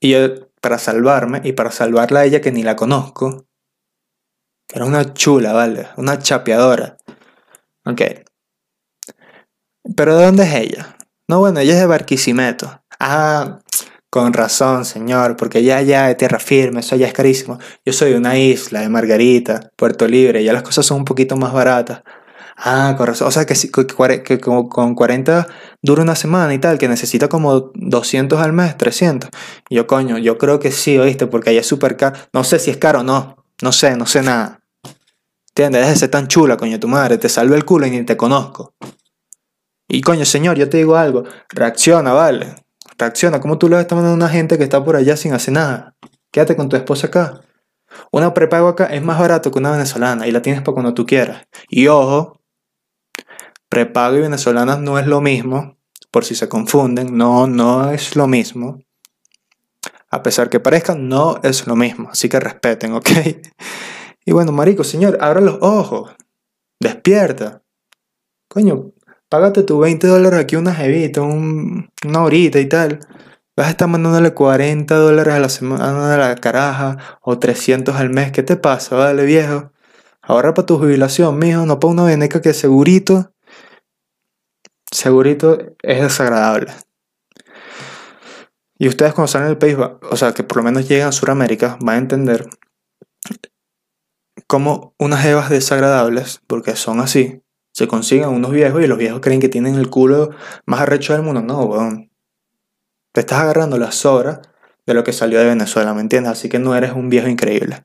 Y 0.00 0.10
yo, 0.10 0.50
para 0.60 0.78
salvarme 0.78 1.40
y 1.44 1.52
para 1.52 1.70
salvarla 1.72 2.20
a 2.20 2.24
ella 2.24 2.40
que 2.40 2.52
ni 2.52 2.62
la 2.62 2.76
conozco, 2.76 3.46
era 4.72 4.84
una 4.84 5.12
chula, 5.12 5.52
¿vale? 5.52 5.88
Una 5.96 6.18
chapeadora. 6.18 6.96
Ok. 7.84 8.00
Pero 9.96 10.16
¿de 10.16 10.24
dónde 10.24 10.44
es 10.44 10.54
ella? 10.54 10.96
No, 11.28 11.40
bueno, 11.40 11.60
ella 11.60 11.74
es 11.74 11.80
de 11.80 11.86
Barquisimeto. 11.86 12.82
Ah, 12.98 13.58
con 14.10 14.32
razón, 14.32 14.84
señor, 14.84 15.36
porque 15.36 15.62
ya 15.62 15.80
ya 15.82 16.06
de 16.06 16.14
tierra 16.14 16.38
firme, 16.38 16.80
eso 16.80 16.96
ya 16.96 17.06
es 17.06 17.12
carísimo. 17.12 17.58
Yo 17.84 17.92
soy 17.92 18.12
de 18.12 18.18
una 18.18 18.38
isla, 18.38 18.80
de 18.80 18.88
Margarita, 18.88 19.70
Puerto 19.76 20.06
Libre, 20.06 20.44
ya 20.44 20.52
las 20.52 20.62
cosas 20.62 20.86
son 20.86 20.98
un 20.98 21.04
poquito 21.04 21.36
más 21.36 21.52
baratas. 21.52 22.02
Ah, 22.56 22.94
con 22.96 23.06
razón. 23.06 23.28
O 23.28 23.30
sea, 23.30 23.44
que, 23.46 23.54
que, 24.22 24.38
con 24.40 24.94
40 24.94 25.46
dura 25.82 26.02
una 26.02 26.14
semana 26.14 26.54
y 26.54 26.58
tal, 26.58 26.78
que 26.78 26.88
necesita 26.88 27.28
como 27.28 27.72
200 27.74 28.40
al 28.40 28.52
mes, 28.52 28.76
300. 28.76 29.30
yo, 29.70 29.86
coño, 29.86 30.18
yo 30.18 30.38
creo 30.38 30.60
que 30.60 30.70
sí, 30.70 30.98
oíste, 30.98 31.26
porque 31.26 31.50
allá 31.50 31.60
es 31.60 31.66
súper 31.66 31.96
caro. 31.96 32.16
No 32.32 32.44
sé 32.44 32.58
si 32.58 32.70
es 32.70 32.76
caro 32.76 33.00
o 33.00 33.02
no. 33.02 33.36
No 33.62 33.72
sé, 33.72 33.96
no 33.96 34.06
sé 34.06 34.22
nada. 34.22 34.61
¿Entiendes? 35.54 35.82
Deja 35.82 35.92
de 35.92 35.98
ser 35.98 36.10
tan 36.10 36.28
chula, 36.28 36.56
coño, 36.56 36.80
tu 36.80 36.88
madre. 36.88 37.18
Te 37.18 37.28
salve 37.28 37.56
el 37.56 37.66
culo 37.66 37.86
y 37.86 37.90
ni 37.90 38.04
te 38.04 38.16
conozco. 38.16 38.74
Y 39.86 40.00
coño, 40.00 40.24
señor, 40.24 40.56
yo 40.56 40.70
te 40.70 40.78
digo 40.78 40.96
algo, 40.96 41.24
reacciona, 41.50 42.14
vale. 42.14 42.54
Reacciona, 42.96 43.40
¿cómo 43.40 43.58
tú 43.58 43.68
le 43.68 43.78
estás 43.78 43.96
mandando 43.96 44.12
a 44.12 44.26
una 44.26 44.32
gente 44.32 44.56
que 44.56 44.64
está 44.64 44.82
por 44.82 44.96
allá 44.96 45.18
sin 45.18 45.34
hacer 45.34 45.52
nada? 45.52 45.94
Quédate 46.30 46.56
con 46.56 46.70
tu 46.70 46.76
esposa 46.76 47.08
acá. 47.08 47.42
Una 48.10 48.32
prepago 48.32 48.68
acá 48.68 48.86
es 48.86 49.02
más 49.02 49.18
barato 49.18 49.50
que 49.50 49.58
una 49.58 49.70
venezolana 49.70 50.26
y 50.26 50.30
la 50.30 50.40
tienes 50.40 50.62
para 50.62 50.72
cuando 50.72 50.94
tú 50.94 51.04
quieras. 51.04 51.46
Y 51.68 51.88
ojo, 51.88 52.40
prepago 53.68 54.16
y 54.16 54.20
venezolana 54.20 54.76
no 54.76 54.98
es 54.98 55.06
lo 55.06 55.20
mismo. 55.20 55.76
por 56.10 56.24
si 56.24 56.34
se 56.34 56.48
confunden, 56.48 57.14
no, 57.16 57.46
no 57.46 57.90
es 57.90 58.16
lo 58.16 58.26
mismo. 58.26 58.80
A 60.10 60.22
pesar 60.22 60.48
que 60.48 60.60
parezca, 60.60 60.94
no 60.94 61.38
es 61.42 61.66
lo 61.66 61.76
mismo. 61.76 62.08
Así 62.10 62.30
que 62.30 62.40
respeten, 62.40 62.94
¿ok? 62.94 63.08
Y 64.24 64.32
bueno, 64.32 64.52
marico, 64.52 64.84
señor, 64.84 65.18
abra 65.20 65.40
los 65.40 65.58
ojos. 65.60 66.14
Despierta. 66.80 67.62
Coño, 68.48 68.92
págate 69.28 69.62
tu 69.62 69.78
20 69.78 70.06
dólares 70.06 70.40
aquí 70.40 70.56
una 70.56 70.74
jevita, 70.74 71.22
una 71.22 72.22
horita 72.22 72.60
y 72.60 72.68
tal. 72.68 73.00
Vas 73.56 73.66
a 73.66 73.70
estar 73.70 73.88
mandándole 73.88 74.32
40 74.32 74.94
dólares 74.94 75.34
a 75.34 75.38
la 75.38 75.48
semana 75.48 76.14
a 76.14 76.16
la 76.16 76.36
caraja 76.36 77.18
o 77.20 77.38
300 77.38 77.94
al 77.96 78.10
mes. 78.10 78.32
¿Qué 78.32 78.42
te 78.42 78.56
pasa, 78.56 78.96
vale, 78.96 79.24
viejo? 79.24 79.72
Ahorra 80.22 80.54
para 80.54 80.66
tu 80.66 80.78
jubilación, 80.78 81.38
mijo. 81.38 81.66
No 81.66 81.80
para 81.80 81.92
una 81.92 82.04
veneca 82.04 82.40
que 82.40 82.54
segurito, 82.54 83.32
segurito 84.90 85.58
es 85.82 86.02
desagradable. 86.02 86.72
Y 88.78 88.88
ustedes 88.88 89.14
cuando 89.14 89.28
salen 89.28 89.48
del 89.48 89.58
país, 89.58 89.76
o 89.78 90.16
sea, 90.16 90.32
que 90.32 90.42
por 90.42 90.58
lo 90.58 90.62
menos 90.64 90.88
llegan 90.88 91.08
a 91.08 91.12
Sudamérica, 91.12 91.78
van 91.80 91.94
a 91.94 91.98
entender 91.98 92.48
cómo 94.46 94.94
unas 94.98 95.24
evas 95.24 95.50
desagradables, 95.50 96.40
porque 96.46 96.76
son 96.76 97.00
así, 97.00 97.42
se 97.72 97.88
consiguen 97.88 98.28
unos 98.28 98.50
viejos 98.50 98.82
y 98.82 98.86
los 98.86 98.98
viejos 98.98 99.20
creen 99.20 99.40
que 99.40 99.48
tienen 99.48 99.76
el 99.76 99.88
culo 99.88 100.30
más 100.66 100.80
arrecho 100.80 101.14
del 101.14 101.22
mundo. 101.22 101.40
No, 101.42 101.62
weón. 101.64 102.10
Te 103.12 103.20
estás 103.20 103.40
agarrando 103.40 103.78
las 103.78 103.94
sobras 103.94 104.40
de 104.86 104.94
lo 104.94 105.04
que 105.04 105.12
salió 105.12 105.38
de 105.38 105.46
Venezuela, 105.46 105.94
¿me 105.94 106.00
entiendes? 106.00 106.32
Así 106.32 106.48
que 106.48 106.58
no 106.58 106.74
eres 106.74 106.92
un 106.92 107.08
viejo 107.08 107.28
increíble. 107.28 107.84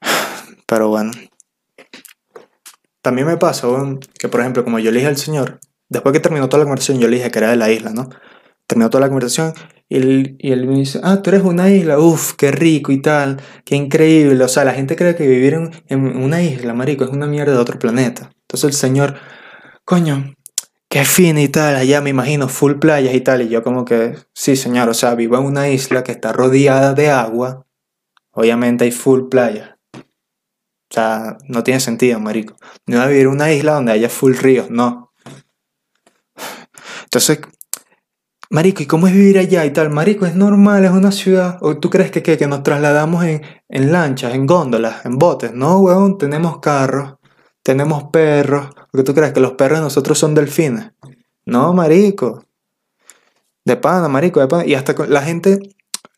Pero 0.66 0.88
bueno. 0.88 1.12
También 3.02 3.26
me 3.26 3.36
pasa, 3.36 3.68
weón, 3.68 4.00
que 4.18 4.28
por 4.28 4.40
ejemplo, 4.40 4.64
como 4.64 4.78
yo 4.78 4.90
le 4.90 4.98
dije 4.98 5.08
al 5.08 5.16
señor, 5.16 5.60
después 5.88 6.12
que 6.12 6.20
terminó 6.20 6.48
toda 6.48 6.60
la 6.60 6.64
conversación, 6.64 6.98
yo 6.98 7.08
le 7.08 7.16
dije 7.16 7.30
que 7.30 7.38
era 7.38 7.50
de 7.50 7.56
la 7.56 7.70
isla, 7.70 7.90
¿no? 7.90 8.08
Terminó 8.68 8.90
toda 8.90 9.00
la 9.00 9.08
conversación 9.08 9.54
y 9.90 9.96
él, 9.96 10.66
me 10.66 10.76
dice, 10.76 11.00
ah, 11.02 11.22
tú 11.22 11.30
eres 11.30 11.42
una 11.42 11.70
isla, 11.70 11.98
uff, 11.98 12.34
qué 12.34 12.50
rico 12.50 12.92
y 12.92 13.00
tal, 13.00 13.40
qué 13.64 13.74
increíble. 13.74 14.44
O 14.44 14.48
sea, 14.48 14.64
la 14.64 14.74
gente 14.74 14.96
cree 14.96 15.16
que 15.16 15.26
vivir 15.26 15.54
en, 15.86 16.16
una 16.22 16.42
isla, 16.42 16.74
marico, 16.74 17.04
es 17.04 17.10
una 17.10 17.26
mierda 17.26 17.52
de 17.52 17.58
otro 17.58 17.78
planeta. 17.78 18.30
Entonces 18.42 18.64
el 18.64 18.74
señor, 18.74 19.14
coño, 19.86 20.34
qué 20.90 21.06
fino 21.06 21.40
y 21.40 21.48
tal, 21.48 21.76
allá 21.76 22.02
me 22.02 22.10
imagino, 22.10 22.48
full 22.48 22.74
playas 22.74 23.14
y 23.14 23.22
tal. 23.22 23.40
Y 23.40 23.48
yo 23.48 23.62
como 23.62 23.86
que, 23.86 24.16
sí, 24.34 24.56
señor, 24.56 24.90
o 24.90 24.94
sea, 24.94 25.14
vivo 25.14 25.38
en 25.38 25.46
una 25.46 25.70
isla 25.70 26.04
que 26.04 26.12
está 26.12 26.34
rodeada 26.34 26.92
de 26.92 27.08
agua. 27.08 27.66
Obviamente 28.32 28.84
hay 28.84 28.92
full 28.92 29.28
playa. 29.30 29.78
O 29.94 30.94
sea, 30.94 31.38
no 31.48 31.64
tiene 31.64 31.80
sentido, 31.80 32.20
marico. 32.20 32.56
No 32.86 32.98
voy 32.98 33.06
a 33.06 33.08
vivir 33.08 33.22
en 33.22 33.32
una 33.32 33.52
isla 33.52 33.72
donde 33.72 33.92
haya 33.92 34.10
full 34.10 34.34
ríos, 34.34 34.70
no. 34.70 35.14
Entonces, 37.04 37.40
Marico, 38.50 38.82
¿y 38.82 38.86
cómo 38.86 39.06
es 39.06 39.12
vivir 39.12 39.38
allá 39.38 39.66
y 39.66 39.72
tal? 39.74 39.90
Marico, 39.90 40.24
es 40.24 40.34
normal, 40.34 40.82
es 40.82 40.90
una 40.90 41.12
ciudad. 41.12 41.58
¿O 41.60 41.76
tú 41.76 41.90
crees 41.90 42.10
que, 42.10 42.22
que, 42.22 42.38
que 42.38 42.46
nos 42.46 42.62
trasladamos 42.62 43.22
en, 43.24 43.42
en, 43.68 43.92
lanchas, 43.92 44.32
en 44.34 44.46
góndolas, 44.46 45.04
en 45.04 45.18
botes? 45.18 45.52
No, 45.52 45.80
weón, 45.80 46.16
tenemos 46.16 46.58
carros, 46.58 47.16
tenemos 47.62 48.04
perros. 48.04 48.70
¿O 48.90 49.04
tú 49.04 49.14
crees 49.14 49.32
que 49.32 49.40
los 49.40 49.52
perros 49.52 49.80
de 49.80 49.84
nosotros 49.84 50.18
son 50.18 50.34
delfines? 50.34 50.92
No, 51.44 51.74
marico. 51.74 52.42
De 53.66 53.76
pana, 53.76 54.08
marico, 54.08 54.40
de 54.40 54.48
pana. 54.48 54.64
Y 54.64 54.74
hasta 54.74 54.94
la 55.06 55.20
gente, 55.20 55.60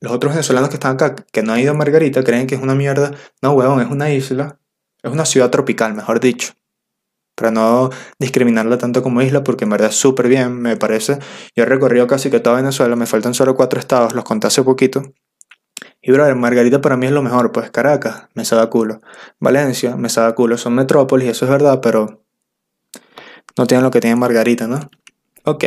los 0.00 0.12
otros 0.12 0.32
venezolanos 0.32 0.68
que 0.68 0.76
están 0.76 0.94
acá, 0.94 1.16
que 1.32 1.42
no 1.42 1.52
han 1.52 1.58
ido 1.58 1.72
a 1.72 1.75
Margarita, 1.75 2.22
creen 2.22 2.46
que 2.46 2.54
es 2.54 2.62
una 2.62 2.76
mierda. 2.76 3.10
No, 3.42 3.54
weón, 3.54 3.80
es 3.80 3.90
una 3.90 4.08
isla. 4.12 4.60
Es 5.02 5.10
una 5.10 5.25
ciudad 5.25 5.50
tropical, 5.50 5.94
mejor 5.94 6.20
dicho 6.20 6.52
para 7.40 7.50
no 7.50 7.88
discriminarla 8.18 8.76
tanto 8.76 9.02
como 9.02 9.23
isla, 9.23 9.42
porque 9.42 9.64
en 9.64 9.70
verdad 9.70 9.90
súper 9.92 10.28
bien, 10.28 10.61
me 10.61 10.76
parece. 10.76 11.18
Yo 11.56 11.64
he 11.64 11.66
recorrido 11.66 12.06
casi 12.06 12.28
que 12.30 12.38
toda 12.38 12.56
Venezuela, 12.56 12.97
me 12.97 13.06
faltan 13.06 13.32
solo 13.32 13.56
cuatro 13.56 13.80
estados, 13.80 14.14
los 14.14 14.25
conté 14.25 14.47
hace 14.47 14.62
poquito. 14.62 15.02
Y 16.02 16.12
brother, 16.12 16.35
Margarita 16.35 16.82
para 16.82 16.99
mí 16.99 17.06
es 17.06 17.12
lo 17.12 17.23
mejor, 17.23 17.50
pues 17.50 17.70
Caracas, 17.70 18.28
me 18.35 18.44
sabe 18.44 18.68
culo. 18.68 19.00
Valencia, 19.38 19.97
me 19.97 20.11
sabe 20.11 20.35
culo. 20.35 20.59
Son 20.59 20.75
metrópolis, 20.75 21.30
eso 21.30 21.47
es 21.47 21.50
verdad, 21.50 21.80
pero 21.80 22.23
no 23.56 23.66
tienen 23.66 23.85
lo 23.85 23.90
que 23.90 24.00
tiene 24.00 24.16
Margarita, 24.16 24.66
¿no? 24.66 24.80
Ok. 25.44 25.64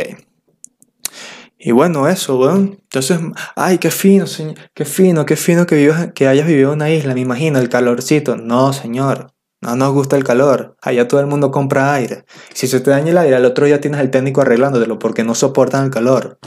Y 1.58 1.72
bueno, 1.72 2.06
eso, 2.08 2.38
weón. 2.38 2.78
Entonces, 2.82 3.18
ay, 3.56 3.78
qué 3.78 3.90
fino, 3.90 4.28
señor. 4.28 4.54
Qué 4.74 4.84
fino, 4.84 5.26
qué 5.26 5.34
fino 5.34 5.66
que, 5.66 5.74
vivas, 5.74 6.12
que 6.14 6.28
hayas 6.28 6.46
vivido 6.46 6.70
en 6.70 6.76
una 6.76 6.90
isla, 6.90 7.14
me 7.14 7.20
imagino, 7.20 7.58
el 7.58 7.68
calorcito. 7.68 8.36
No, 8.36 8.72
señor. 8.72 9.33
No 9.64 9.76
nos 9.76 9.94
gusta 9.94 10.16
el 10.16 10.24
calor. 10.24 10.76
Allá 10.82 11.08
todo 11.08 11.20
el 11.20 11.26
mundo 11.26 11.50
compra 11.50 11.94
aire. 11.94 12.26
Si 12.52 12.66
se 12.66 12.80
te 12.80 12.90
daña 12.90 13.12
el 13.12 13.18
aire, 13.18 13.36
al 13.36 13.46
otro 13.46 13.64
día 13.64 13.80
tienes 13.80 14.00
el 14.00 14.10
técnico 14.10 14.42
arreglándotelo 14.42 14.98
porque 14.98 15.24
no 15.24 15.34
soportan 15.34 15.86
el 15.86 15.90
calor. 15.90 16.38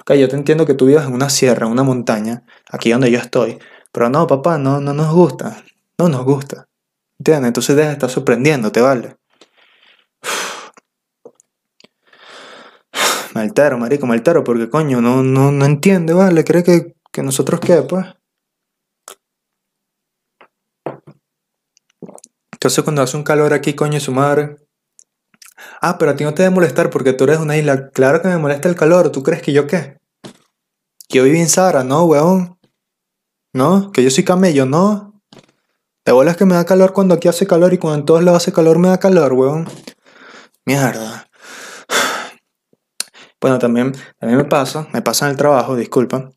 Ok, 0.00 0.12
yo 0.14 0.28
te 0.28 0.36
entiendo 0.36 0.64
que 0.64 0.74
tú 0.74 0.86
vivas 0.86 1.06
en 1.06 1.12
una 1.12 1.28
sierra, 1.28 1.66
en 1.66 1.72
una 1.72 1.82
montaña, 1.82 2.44
aquí 2.70 2.92
donde 2.92 3.10
yo 3.10 3.18
estoy. 3.18 3.58
Pero 3.90 4.10
no, 4.10 4.28
papá, 4.28 4.58
no, 4.58 4.80
no 4.80 4.94
nos 4.94 5.12
gusta. 5.12 5.64
No 5.98 6.08
nos 6.08 6.24
gusta. 6.24 6.68
¿Entiendes? 7.18 7.48
Entonces 7.48 7.74
deja 7.74 7.88
de 7.88 7.94
estar 7.94 8.10
sorprendiéndote, 8.10 8.80
¿vale? 8.80 9.16
Me 13.34 13.40
altero, 13.40 13.78
marico, 13.78 14.06
me 14.06 14.14
altero 14.14 14.44
porque 14.44 14.68
coño, 14.68 15.00
no, 15.00 15.22
no, 15.22 15.50
no 15.50 15.64
entiende, 15.64 16.12
¿vale? 16.12 16.44
¿Cree 16.44 16.62
que, 16.62 16.94
que 17.10 17.22
nosotros 17.22 17.60
qué, 17.60 17.80
pues? 17.82 18.06
Entonces 22.62 22.84
cuando 22.84 23.02
hace 23.02 23.16
un 23.16 23.24
calor 23.24 23.52
aquí, 23.54 23.74
coño, 23.74 23.98
su 23.98 24.12
madre. 24.12 24.54
Ah, 25.80 25.98
pero 25.98 26.12
a 26.12 26.14
ti 26.14 26.22
no 26.22 26.32
te 26.32 26.44
debe 26.44 26.54
molestar 26.54 26.90
porque 26.90 27.12
tú 27.12 27.24
eres 27.24 27.40
una 27.40 27.56
isla. 27.56 27.90
Claro 27.90 28.22
que 28.22 28.28
me 28.28 28.38
molesta 28.38 28.68
el 28.68 28.76
calor. 28.76 29.10
¿Tú 29.10 29.24
crees 29.24 29.42
que 29.42 29.52
yo 29.52 29.66
qué? 29.66 29.98
Que 31.08 31.18
yo 31.18 31.24
viví 31.24 31.40
en 31.40 31.48
Sara, 31.48 31.82
no, 31.82 32.04
weón. 32.04 32.56
No, 33.52 33.90
que 33.90 34.04
yo 34.04 34.10
soy 34.10 34.22
camello, 34.22 34.64
no. 34.64 35.20
Te 36.04 36.12
bolas 36.12 36.36
que 36.36 36.44
me 36.44 36.54
da 36.54 36.64
calor 36.64 36.92
cuando 36.92 37.16
aquí 37.16 37.26
hace 37.26 37.48
calor 37.48 37.74
y 37.74 37.78
cuando 37.78 37.98
en 37.98 38.06
todos 38.06 38.22
lados 38.22 38.44
hace 38.44 38.52
calor 38.52 38.78
me 38.78 38.86
da 38.86 39.00
calor, 39.00 39.32
weón. 39.32 39.68
Mierda. 40.64 41.28
Bueno, 43.40 43.58
también, 43.58 43.90
también 44.20 44.38
me 44.38 44.44
pasa, 44.44 44.86
me 44.92 45.02
pasa 45.02 45.24
en 45.24 45.32
el 45.32 45.36
trabajo, 45.36 45.74
disculpa, 45.74 46.30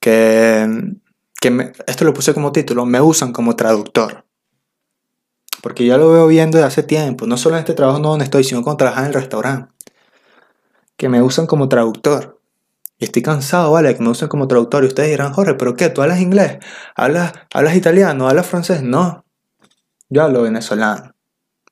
que, 0.00 0.94
que 1.38 1.72
esto 1.86 2.06
lo 2.06 2.14
puse 2.14 2.32
como 2.32 2.50
título, 2.50 2.86
me 2.86 2.98
usan 2.98 3.34
como 3.34 3.54
traductor. 3.54 4.25
Porque 5.62 5.86
ya 5.86 5.96
lo 5.96 6.10
veo 6.10 6.26
viendo 6.26 6.58
desde 6.58 6.68
hace 6.68 6.82
tiempo, 6.82 7.26
no 7.26 7.36
solo 7.36 7.56
en 7.56 7.60
este 7.60 7.74
trabajo 7.74 7.98
no 7.98 8.10
donde 8.10 8.24
estoy, 8.24 8.44
sino 8.44 8.62
cuando 8.62 8.78
trabajo 8.78 9.00
en 9.00 9.06
el 9.06 9.14
restaurante. 9.14 9.72
Que 10.96 11.08
me 11.08 11.22
usan 11.22 11.46
como 11.46 11.68
traductor. 11.68 12.40
Y 12.98 13.04
estoy 13.04 13.22
cansado, 13.22 13.72
¿vale? 13.72 13.94
Que 13.94 14.02
me 14.02 14.08
usen 14.08 14.28
como 14.28 14.48
traductor. 14.48 14.84
Y 14.84 14.86
ustedes 14.86 15.10
dirán, 15.10 15.32
Jorge, 15.32 15.54
¿pero 15.54 15.76
qué? 15.76 15.90
¿Tú 15.90 16.02
hablas 16.02 16.20
inglés? 16.20 16.58
¿Hablas, 16.94 17.32
hablas 17.52 17.76
italiano? 17.76 18.28
¿Hablas 18.28 18.46
francés? 18.46 18.82
No. 18.82 19.24
Yo 20.08 20.22
hablo 20.22 20.42
venezolano. 20.42 21.14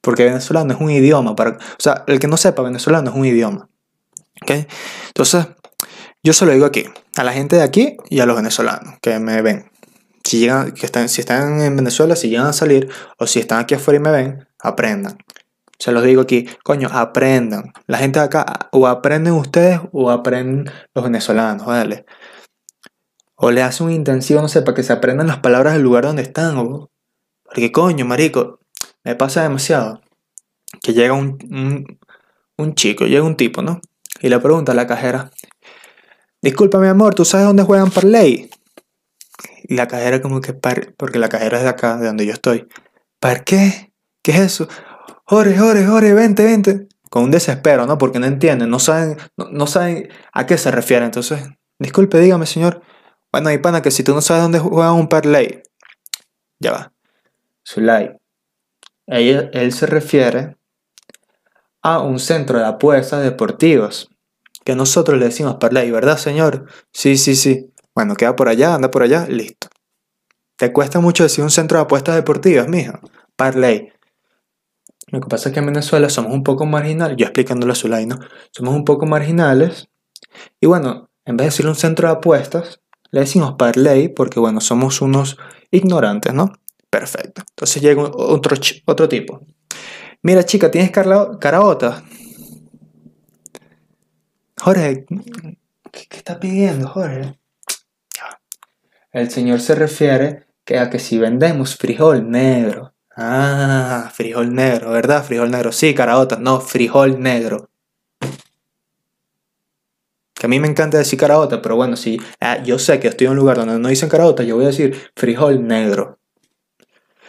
Porque 0.03 0.25
venezolano 0.25 0.75
es 0.75 0.81
un 0.81 0.91
idioma. 0.91 1.35
Para, 1.35 1.53
o 1.53 1.79
sea, 1.79 2.05
el 2.07 2.19
que 2.19 2.29
no 2.29 2.37
sepa 2.37 2.63
venezolano 2.63 3.11
es 3.11 3.17
un 3.17 3.25
idioma. 3.25 3.71
¿Ok? 4.43 4.67
Entonces, 5.07 5.47
yo 6.23 6.33
se 6.35 6.45
lo 6.45 6.53
digo 6.53 6.67
aquí. 6.67 6.85
A 7.17 7.25
la 7.25 7.33
gente 7.33 7.57
de 7.57 7.63
aquí 7.63 7.97
y 8.11 8.21
a 8.21 8.27
los 8.27 8.37
venezolanos 8.37 8.99
que 9.01 9.19
me 9.19 9.41
ven 9.41 9.71
si, 10.25 10.41
llegan, 10.41 10.73
que 10.73 10.87
están, 10.87 11.09
si 11.09 11.21
están 11.21 11.61
en 11.61 11.77
Venezuela, 11.77 12.17
si 12.17 12.31
llegan 12.31 12.47
a 12.47 12.53
salir, 12.53 12.89
o 13.19 13.27
si 13.27 13.41
están 13.41 13.61
aquí 13.61 13.75
afuera 13.75 14.01
y 14.01 14.03
me 14.03 14.11
ven, 14.11 14.49
aprendan. 14.59 15.19
Se 15.79 15.93
los 15.93 16.03
digo 16.03 16.23
aquí, 16.23 16.49
coño, 16.63 16.89
aprendan. 16.91 17.73
La 17.87 17.99
gente 17.99 18.19
de 18.19 18.25
acá, 18.25 18.69
o 18.73 18.87
aprenden 18.87 19.35
ustedes 19.35 19.81
o 19.93 20.11
aprenden 20.11 20.73
los 20.95 21.05
venezolanos, 21.05 21.67
¿vale? 21.67 22.07
O 23.37 23.51
le 23.51 23.63
hacen 23.63 23.89
un 23.89 23.93
intensivo, 23.93 24.41
no 24.41 24.49
sé, 24.49 24.63
para 24.63 24.75
que 24.75 24.83
se 24.83 24.93
aprendan 24.93 25.27
las 25.27 25.41
palabras 25.41 25.75
del 25.75 25.83
lugar 25.83 26.05
donde 26.05 26.23
están. 26.23 26.57
O... 26.57 26.91
Porque, 27.43 27.73
coño, 27.73 28.05
marico, 28.07 28.61
me 29.03 29.17
pasa 29.17 29.43
demasiado. 29.43 30.01
Que 30.83 30.95
llega 30.95 31.13
un, 31.13 31.39
un, 31.51 31.99
un 32.57 32.75
chico, 32.75 33.07
llega 33.07 33.25
un 33.25 33.37
tipo, 33.37 33.61
¿no? 33.61 33.81
Y 34.21 34.29
le 34.29 34.39
pregunta 34.39 34.73
a 34.73 34.75
la 34.75 34.87
cajera, 34.87 35.31
disculpa 36.41 36.79
mi 36.79 36.87
amor, 36.87 37.15
¿tú 37.15 37.25
sabes 37.25 37.47
dónde 37.47 37.65
juegan 37.65 37.91
Parley? 37.91 38.49
Y 39.67 39.77
la 39.77 39.89
cajera 39.89 40.21
como 40.21 40.41
que, 40.43 40.53
porque 40.53 41.19
la 41.19 41.31
cajera 41.31 41.57
es 41.57 41.65
de 41.65 41.71
acá, 41.71 41.97
de 41.97 42.07
donde 42.07 42.27
yo 42.27 42.33
estoy. 42.33 42.69
¿Para 43.19 43.43
qué? 43.43 43.93
¿Qué 44.23 44.33
es 44.33 44.41
eso? 44.41 44.69
Jorge, 45.25 45.57
Jorge, 45.57 45.87
Jorge, 45.87 46.13
vente, 46.13 46.45
vente. 46.45 46.87
Con 47.09 47.25
un 47.25 47.31
desespero, 47.31 47.87
¿no? 47.87 47.97
Porque 47.97 48.19
no 48.19 48.27
entienden, 48.27 48.69
no 48.69 48.79
saben, 48.79 49.17
no, 49.37 49.67
saben 49.67 50.11
a 50.33 50.47
qué 50.47 50.59
se 50.59 50.71
refiere. 50.71 51.05
Entonces, 51.05 51.43
disculpe, 51.79 52.19
dígame, 52.21 52.45
señor. 52.45 52.83
Bueno, 53.33 53.49
hay 53.49 53.59
pana 53.59 53.81
que 53.81 53.91
si 53.91 54.05
tú 54.05 54.15
no 54.15 54.21
sabes 54.21 54.43
dónde 54.43 54.59
juega 54.59 54.93
un 54.93 55.09
parlay, 55.09 55.63
ya 56.59 56.73
va. 56.73 56.93
Sulay. 57.63 58.17
Él, 59.07 59.51
él 59.53 59.73
se 59.73 59.87
refiere 59.87 60.57
a 61.83 62.01
un 62.01 62.19
centro 62.19 62.59
de 62.59 62.67
apuestas 62.67 63.23
deportivas. 63.23 64.09
Que 64.65 64.75
nosotros 64.75 65.19
le 65.19 65.27
decimos 65.27 65.57
parlay, 65.57 65.91
¿verdad, 65.91 66.19
señor? 66.19 66.67
Sí, 66.93 67.17
sí, 67.17 67.35
sí. 67.35 67.71
Bueno, 67.95 68.17
queda 68.17 68.35
por 68.35 68.49
allá, 68.49 68.75
anda 68.75 68.91
por 68.91 69.03
allá, 69.03 69.27
listo. 69.29 69.69
¿Te 70.57 70.73
cuesta 70.73 71.01
mucho 71.01 71.23
decir 71.23 71.45
un 71.45 71.51
centro 71.51 71.79
de 71.79 71.85
apuestas 71.85 72.15
deportivas, 72.15 72.69
mija? 72.69 73.01
Parley. 73.37 73.93
Lo 75.09 75.21
que 75.21 75.29
pasa 75.29 75.49
es 75.49 75.53
que 75.53 75.61
en 75.61 75.67
Venezuela 75.67 76.09
somos 76.09 76.33
un 76.33 76.43
poco 76.43 76.67
marginales, 76.67 77.17
yo 77.17 77.27
explicándolo 77.27 77.73
a 77.73 77.77
Zulay, 77.77 78.07
¿no? 78.07 78.19
Somos 78.51 78.75
un 78.75 78.85
poco 78.85 79.07
marginales. 79.07 79.89
Y 80.61 80.67
bueno, 80.67 81.11
en 81.25 81.37
vez 81.37 81.45
de 81.45 81.51
decirle 81.51 81.71
un 81.71 81.77
centro 81.77 82.09
de 82.09 82.15
apuestas, 82.15 82.81
le 83.11 83.21
decimos 83.21 83.55
parlay 83.57 84.09
porque, 84.09 84.41
bueno, 84.41 84.61
somos 84.61 85.01
unos 85.01 85.37
ignorantes, 85.71 86.35
¿no? 86.35 86.53
Perfecto. 86.91 87.43
Entonces 87.51 87.83
llega 87.83 88.03
otro, 88.03 88.57
otro 88.87 89.09
tipo. 89.09 89.47
Mira, 90.23 90.45
chica, 90.45 90.71
¿tienes 90.71 90.91
caraota? 90.91 92.03
Jorge, 94.61 95.05
¿qué, 95.93 96.07
¿qué, 96.09 96.17
está 96.17 96.41
pidiendo, 96.41 96.89
Jorge? 96.89 97.39
El 99.15 99.31
señor 99.31 99.61
se 99.61 99.75
refiere 99.75 100.45
que 100.65 100.79
a 100.79 100.91
que 100.91 100.99
si 100.99 101.19
vendemos 101.19 101.77
frijol 101.77 102.31
negro 102.31 102.95
Ah, 103.17 104.11
frijol 104.13 104.53
negro, 104.53 104.91
¿verdad? 104.91 105.23
Frijol 105.23 105.51
negro. 105.51 105.71
Sí, 105.71 105.95
caraotas, 105.95 106.41
no, 106.41 106.61
frijol 106.61 107.21
negro. 107.21 107.71
Que 110.35 110.47
a 110.47 110.49
mí 110.49 110.59
me 110.59 110.67
encanta 110.67 110.99
decir 110.99 111.17
caraota, 111.17 111.63
pero 111.63 111.77
bueno, 111.77 111.97
si 111.97 112.21
ah, 112.41 112.61
yo 112.65 112.81
sé 112.81 112.99
que 112.99 113.07
estoy 113.07 113.27
en 113.27 113.33
un 113.33 113.37
lugar 113.39 113.57
donde 113.57 113.79
no 113.79 113.89
dicen 113.89 114.09
caraota, 114.09 114.43
yo 114.43 114.57
voy 114.57 114.65
a 114.65 114.69
decir 114.69 115.13
frijol 115.15 115.65
negro. 115.65 116.19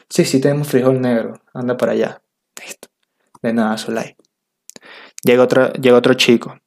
Sí, 0.09 0.25
sí, 0.25 0.41
tenemos 0.41 0.67
frijol 0.67 0.99
negro. 0.99 1.39
Anda 1.53 1.77
para 1.77 1.91
allá. 1.91 2.21
Listo. 2.59 2.87
De 3.43 3.53
nada, 3.53 3.77
Solay. 3.77 4.15
Llega 5.23 5.43
otro, 5.43 5.71
llega 5.73 5.97
otro 5.97 6.15
chico. 6.15 6.57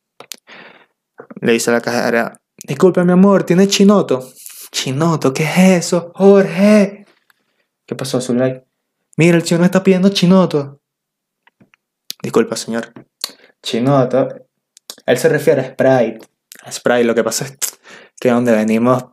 Le 1.40 1.52
dice 1.52 1.70
a 1.70 1.75
la 1.75 1.80
cajera, 1.80 2.40
disculpe 2.64 3.02
mi 3.02 3.12
amor, 3.12 3.42
¿tiene 3.42 3.66
chinoto? 3.66 4.32
Chinoto, 4.70 5.32
¿qué 5.32 5.44
es 5.44 5.87
eso? 5.87 6.12
Jorge. 6.14 7.06
¿Qué 7.87 7.94
pasó, 7.94 8.20
Zulay? 8.20 8.62
Mira, 9.16 9.37
el 9.37 9.44
señor 9.44 9.60
me 9.60 9.66
está 9.66 9.82
pidiendo 9.82 10.10
chinoto. 10.10 10.80
Disculpa, 12.22 12.56
señor. 12.56 12.92
Chinoto. 13.62 14.28
Él 15.06 15.18
se 15.18 15.28
refiere 15.28 15.60
a 15.62 15.64
Sprite. 15.64 16.18
A 16.62 16.72
Sprite, 16.72 17.04
lo 17.04 17.14
que 17.14 17.25
pasa 17.25 17.46
es 17.46 17.56
que 18.20 18.30
donde 18.30 18.52
venimos, 18.52 19.04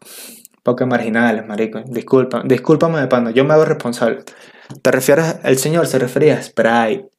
pocos 0.64 0.88
marginales, 0.88 1.46
marico. 1.46 1.82
Disculpa, 1.86 2.42
discúlpame 2.44 3.00
de 3.00 3.08
pano, 3.08 3.30
yo 3.30 3.46
me 3.46 3.54
hago 3.54 3.66
responsable. 3.66 4.24
¿Te 4.82 4.92
refieres, 4.92 5.38
el 5.44 5.58
señor 5.58 5.88
se 5.88 6.00
refería 6.00 6.38
a 6.38 6.44
Sprite? 6.44 7.10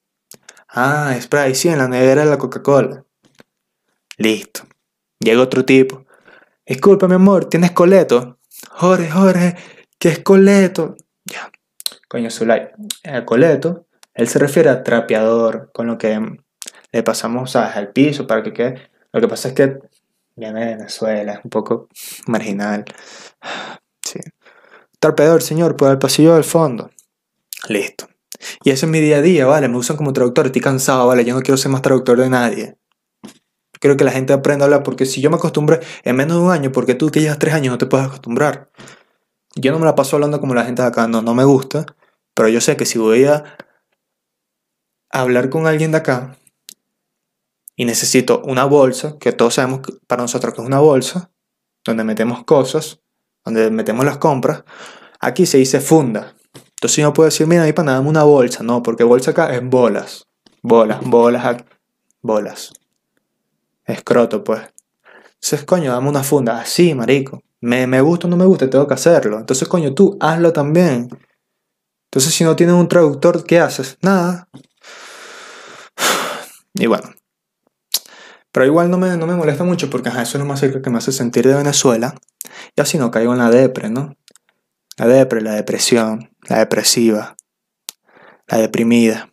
Ah, 0.68 1.16
Sprite, 1.20 1.54
sí, 1.54 1.68
en 1.68 1.78
la 1.78 1.88
nevera 1.88 2.24
de 2.24 2.30
la 2.30 2.38
Coca-Cola. 2.38 3.04
Listo. 4.18 4.62
Llega 5.20 5.40
otro 5.40 5.64
tipo. 5.64 6.05
Disculpa, 6.66 7.06
mi 7.06 7.14
amor, 7.14 7.44
¿tienes 7.44 7.70
coleto? 7.70 8.38
Jorge, 8.70 9.08
Jorge, 9.08 9.56
¿qué 10.00 10.08
es 10.08 10.18
coleto? 10.18 10.96
Ya, 11.24 11.48
Coño, 12.08 12.28
Zulay, 12.28 12.70
el 13.04 13.24
coleto, 13.24 13.86
él 14.14 14.26
se 14.26 14.40
refiere 14.40 14.68
a 14.70 14.82
trapeador, 14.82 15.70
con 15.72 15.86
lo 15.86 15.96
que 15.96 16.20
le 16.90 17.02
pasamos 17.04 17.54
al 17.54 17.92
piso 17.92 18.26
para 18.26 18.42
que 18.42 18.52
quede. 18.52 18.90
Lo 19.12 19.20
que 19.20 19.28
pasa 19.28 19.48
es 19.48 19.54
que 19.54 19.78
viene 20.34 20.60
de 20.60 20.74
Venezuela, 20.74 21.34
es 21.34 21.44
un 21.44 21.50
poco 21.50 21.88
marginal. 22.26 22.84
Sí. 24.02 24.18
Trapeador, 24.98 25.42
señor, 25.42 25.76
por 25.76 25.90
el 25.90 25.98
pasillo 25.98 26.34
del 26.34 26.44
fondo. 26.44 26.90
Listo. 27.68 28.08
Y 28.64 28.70
ese 28.70 28.86
es 28.86 28.92
mi 28.92 29.00
día 29.00 29.18
a 29.18 29.22
día, 29.22 29.46
¿vale? 29.46 29.68
Me 29.68 29.76
usan 29.76 29.96
como 29.96 30.12
traductor, 30.12 30.46
estoy 30.46 30.62
cansado, 30.62 31.06
¿vale? 31.06 31.24
Yo 31.24 31.34
no 31.34 31.42
quiero 31.42 31.56
ser 31.56 31.70
más 31.70 31.82
traductor 31.82 32.18
de 32.18 32.28
nadie. 32.28 32.76
Quiero 33.80 33.96
que 33.96 34.04
la 34.04 34.10
gente 34.10 34.32
aprenda 34.32 34.64
a 34.64 34.66
hablar, 34.66 34.82
porque 34.82 35.06
si 35.06 35.20
yo 35.20 35.30
me 35.30 35.36
acostumbré 35.36 35.80
en 36.04 36.16
menos 36.16 36.38
de 36.38 36.42
un 36.44 36.50
año, 36.50 36.72
porque 36.72 36.94
tú 36.94 37.10
que 37.10 37.20
llevas 37.20 37.38
tres 37.38 37.54
años 37.54 37.72
no 37.72 37.78
te 37.78 37.86
puedes 37.86 38.06
acostumbrar. 38.06 38.70
Yo 39.54 39.72
no 39.72 39.78
me 39.78 39.86
la 39.86 39.94
paso 39.94 40.16
hablando 40.16 40.40
como 40.40 40.54
la 40.54 40.64
gente 40.64 40.82
de 40.82 40.88
acá, 40.88 41.08
no, 41.08 41.22
no 41.22 41.34
me 41.34 41.44
gusta, 41.44 41.86
pero 42.34 42.48
yo 42.48 42.60
sé 42.60 42.76
que 42.76 42.84
si 42.84 42.98
voy 42.98 43.24
a 43.24 43.56
hablar 45.10 45.48
con 45.50 45.66
alguien 45.66 45.92
de 45.92 45.98
acá 45.98 46.36
y 47.74 47.84
necesito 47.84 48.42
una 48.44 48.64
bolsa, 48.64 49.18
que 49.18 49.32
todos 49.32 49.54
sabemos 49.54 49.80
para 50.06 50.22
nosotros 50.22 50.54
que 50.54 50.60
es 50.60 50.66
una 50.66 50.80
bolsa, 50.80 51.30
donde 51.84 52.04
metemos 52.04 52.44
cosas, 52.44 53.00
donde 53.44 53.70
metemos 53.70 54.04
las 54.04 54.18
compras, 54.18 54.64
aquí 55.20 55.46
se 55.46 55.58
dice 55.58 55.80
funda. 55.80 56.34
Entonces 56.54 56.96
yo 56.96 57.04
no 57.04 57.12
puedo 57.12 57.26
decir, 57.26 57.46
mira, 57.46 57.62
ahí 57.62 57.72
para 57.72 57.86
nada, 57.86 58.00
una 58.00 58.22
bolsa, 58.22 58.62
no, 58.62 58.82
porque 58.82 59.04
bolsa 59.04 59.30
acá 59.30 59.54
es 59.54 59.62
bolas, 59.64 60.26
bolas, 60.62 61.00
bolas, 61.02 61.64
bolas. 62.22 62.72
Escroto, 63.86 64.42
pues. 64.44 64.62
Entonces, 65.34 65.64
coño, 65.64 65.92
dame 65.92 66.08
una 66.08 66.22
funda. 66.22 66.60
Así, 66.60 66.94
marico. 66.94 67.42
Me, 67.60 67.86
me 67.86 68.00
gusta 68.00 68.26
o 68.26 68.30
no 68.30 68.36
me 68.36 68.44
gusta, 68.44 68.68
tengo 68.68 68.86
que 68.86 68.94
hacerlo. 68.94 69.38
Entonces, 69.38 69.66
coño, 69.68 69.94
tú 69.94 70.16
hazlo 70.20 70.52
también. 70.52 71.08
Entonces, 72.10 72.34
si 72.34 72.44
no 72.44 72.56
tienes 72.56 72.74
un 72.74 72.88
traductor, 72.88 73.44
¿qué 73.44 73.60
haces? 73.60 73.98
Nada. 74.02 74.48
Y 76.74 76.86
bueno. 76.86 77.08
Pero 78.52 78.66
igual 78.66 78.90
no 78.90 78.98
me, 78.98 79.16
no 79.16 79.26
me 79.26 79.34
molesta 79.34 79.64
mucho 79.64 79.88
porque 79.90 80.08
eso 80.08 80.20
es 80.20 80.34
lo 80.34 80.44
más 80.44 80.60
cerca 80.60 80.80
que 80.80 80.90
me 80.90 80.98
hace 80.98 81.12
sentir 81.12 81.46
de 81.46 81.54
Venezuela. 81.54 82.14
Y 82.74 82.80
así 82.80 82.98
no 82.98 83.10
caigo 83.10 83.32
en 83.32 83.38
la 83.38 83.50
depre, 83.50 83.90
¿no? 83.90 84.14
La 84.96 85.06
depre, 85.06 85.42
la 85.42 85.52
depresión, 85.52 86.30
la 86.48 86.58
depresiva, 86.58 87.36
la 88.46 88.56
deprimida. 88.58 89.30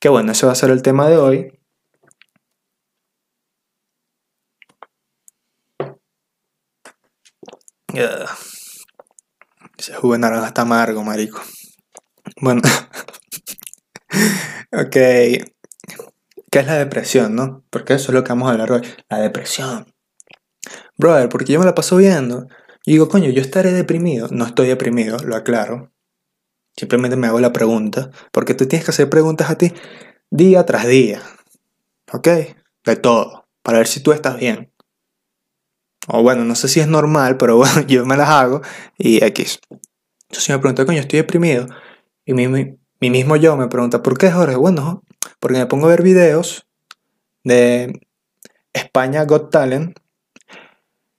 Que 0.00 0.08
bueno, 0.08 0.30
ese 0.30 0.46
va 0.46 0.52
a 0.52 0.56
ser 0.56 0.70
el 0.70 0.82
tema 0.82 1.08
de 1.08 1.16
hoy. 1.16 1.58
Ese 9.78 9.94
jugo 9.94 10.14
de 10.14 10.20
naranja 10.20 10.48
está 10.48 10.62
amargo, 10.62 11.02
marico. 11.02 11.40
Bueno. 12.40 12.62
ok. 14.72 14.92
¿Qué 14.92 16.58
es 16.58 16.66
la 16.66 16.74
depresión, 16.74 17.34
no? 17.34 17.64
Porque 17.70 17.94
eso 17.94 18.12
es 18.12 18.14
lo 18.14 18.24
que 18.24 18.30
vamos 18.30 18.48
a 18.48 18.52
hablar 18.52 18.72
hoy. 18.72 18.82
La 19.08 19.18
depresión. 19.18 19.92
Brother, 20.96 21.28
porque 21.28 21.52
yo 21.52 21.58
me 21.58 21.64
la 21.64 21.74
paso 21.74 21.96
viendo. 21.96 22.46
Y 22.84 22.92
digo, 22.92 23.08
coño, 23.08 23.30
yo 23.30 23.40
estaré 23.40 23.72
deprimido. 23.72 24.28
No 24.30 24.46
estoy 24.46 24.68
deprimido, 24.68 25.18
lo 25.18 25.36
aclaro. 25.36 25.92
Simplemente 26.76 27.16
me 27.16 27.26
hago 27.26 27.40
la 27.40 27.52
pregunta. 27.52 28.10
Porque 28.32 28.54
tú 28.54 28.66
tienes 28.66 28.84
que 28.84 28.90
hacer 28.90 29.08
preguntas 29.08 29.50
a 29.50 29.56
ti 29.56 29.72
día 30.30 30.64
tras 30.64 30.86
día. 30.86 31.22
¿Ok? 32.12 32.28
De 32.84 32.96
todo. 32.96 33.48
Para 33.62 33.78
ver 33.78 33.86
si 33.86 34.00
tú 34.00 34.12
estás 34.12 34.38
bien. 34.38 34.71
O 36.08 36.22
bueno, 36.22 36.44
no 36.44 36.54
sé 36.54 36.68
si 36.68 36.80
es 36.80 36.88
normal, 36.88 37.36
pero 37.36 37.56
bueno, 37.58 37.82
yo 37.82 38.04
me 38.06 38.16
las 38.16 38.28
hago 38.28 38.62
y 38.98 39.24
X. 39.24 39.60
Entonces 40.28 40.50
me 40.50 40.58
pregunto, 40.58 40.86
coño, 40.86 41.00
estoy 41.00 41.18
deprimido. 41.18 41.66
Y 42.24 42.34
mi, 42.34 42.48
mi, 42.48 43.10
mismo 43.10 43.36
yo 43.36 43.56
me 43.56 43.68
pregunta, 43.68 44.02
¿por 44.02 44.16
qué 44.16 44.30
Jorge? 44.30 44.56
Bueno, 44.56 45.02
porque 45.40 45.58
me 45.58 45.66
pongo 45.66 45.86
a 45.86 45.90
ver 45.90 46.02
videos 46.02 46.66
de 47.44 48.00
España 48.72 49.24
Got 49.24 49.50
Talent, 49.50 49.98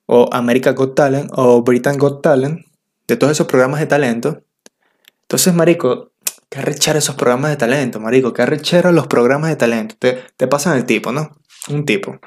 o 0.06 0.30
América 0.32 0.72
Got 0.74 0.96
Talent, 0.96 1.32
o 1.36 1.64
Britain 1.64 1.98
Got 1.98 2.22
Talent, 2.22 2.66
de 3.08 3.18
todos 3.18 3.32
esos 3.32 3.48
programas 3.48 3.80
de 3.80 3.88
talento. 3.88 4.44
Entonces, 5.24 5.54
marico, 5.54 6.12
qué 6.50 6.60
arrechar 6.60 6.98
esos 6.98 7.16
programas 7.16 7.52
de 7.52 7.58
talento, 7.58 8.00
marico, 8.00 8.34
qué 8.34 8.42
arrechar 8.42 8.92
los 8.94 9.08
programas 9.08 9.50
de 9.50 9.56
talento. 9.56 9.96
Te, 10.00 10.24
te 10.38 10.48
pasan 10.48 10.78
el 10.78 10.86
tipo, 10.86 11.12
¿no? 11.12 11.38
Un 11.70 11.86
tipo 11.86 12.20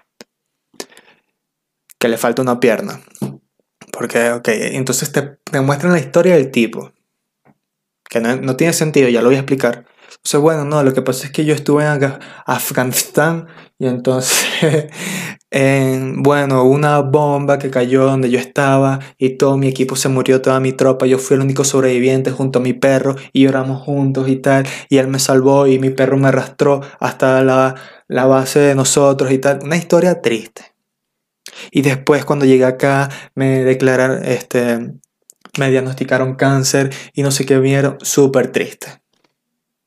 que 1.98 2.08
le 2.08 2.16
falta 2.16 2.42
una 2.42 2.60
pierna. 2.60 3.00
Porque, 3.92 4.30
ok, 4.30 4.48
entonces 4.48 5.12
te, 5.12 5.60
muestran 5.60 5.92
la 5.92 5.98
historia 5.98 6.34
del 6.34 6.50
tipo. 6.50 6.92
Que 8.08 8.20
no, 8.20 8.56
tiene 8.56 8.72
sentido, 8.72 9.08
ya 9.08 9.22
lo 9.22 9.28
voy 9.28 9.36
a 9.36 9.40
explicar. 9.40 9.86
Entonces, 10.08 10.40
bueno, 10.40 10.64
no, 10.64 10.82
lo 10.82 10.92
que 10.92 11.02
pasa 11.02 11.26
es 11.26 11.32
que 11.32 11.44
yo 11.44 11.54
estuve 11.54 11.84
en 11.84 12.18
Afganistán 12.46 13.46
y 13.78 13.86
entonces, 13.86 14.46
en, 15.50 16.22
bueno, 16.22 16.64
una 16.64 17.00
bomba 17.00 17.58
que 17.58 17.70
cayó 17.70 18.04
donde 18.04 18.30
yo 18.30 18.38
estaba 18.38 19.00
y 19.18 19.36
todo 19.36 19.56
mi 19.56 19.68
equipo 19.68 19.96
se 19.96 20.08
murió, 20.08 20.42
toda 20.42 20.60
mi 20.60 20.72
tropa, 20.72 21.06
yo 21.06 21.18
fui 21.18 21.36
el 21.36 21.42
único 21.42 21.64
sobreviviente 21.64 22.30
junto 22.30 22.58
a 22.58 22.62
mi 22.62 22.72
perro 22.72 23.16
y 23.32 23.44
lloramos 23.44 23.82
juntos 23.82 24.28
y 24.28 24.36
tal, 24.36 24.66
y 24.88 24.98
él 24.98 25.08
me 25.08 25.18
salvó 25.18 25.66
y 25.66 25.78
mi 25.78 25.90
perro 25.90 26.16
me 26.16 26.28
arrastró 26.28 26.82
hasta 27.00 27.42
la, 27.42 27.74
la 28.08 28.26
base 28.26 28.60
de 28.60 28.74
nosotros 28.74 29.30
y 29.32 29.38
tal. 29.38 29.60
Una 29.62 29.76
historia 29.76 30.20
triste. 30.20 30.75
Y 31.70 31.82
después 31.82 32.24
cuando 32.24 32.44
llegué 32.44 32.64
acá 32.64 33.08
me 33.34 33.64
declararon, 33.64 34.24
este, 34.24 34.94
me 35.58 35.70
diagnosticaron 35.70 36.34
cáncer 36.34 36.90
y 37.12 37.22
no 37.22 37.30
sé 37.30 37.46
qué 37.46 37.58
vieron, 37.58 37.98
súper 38.00 38.52
triste. 38.52 39.02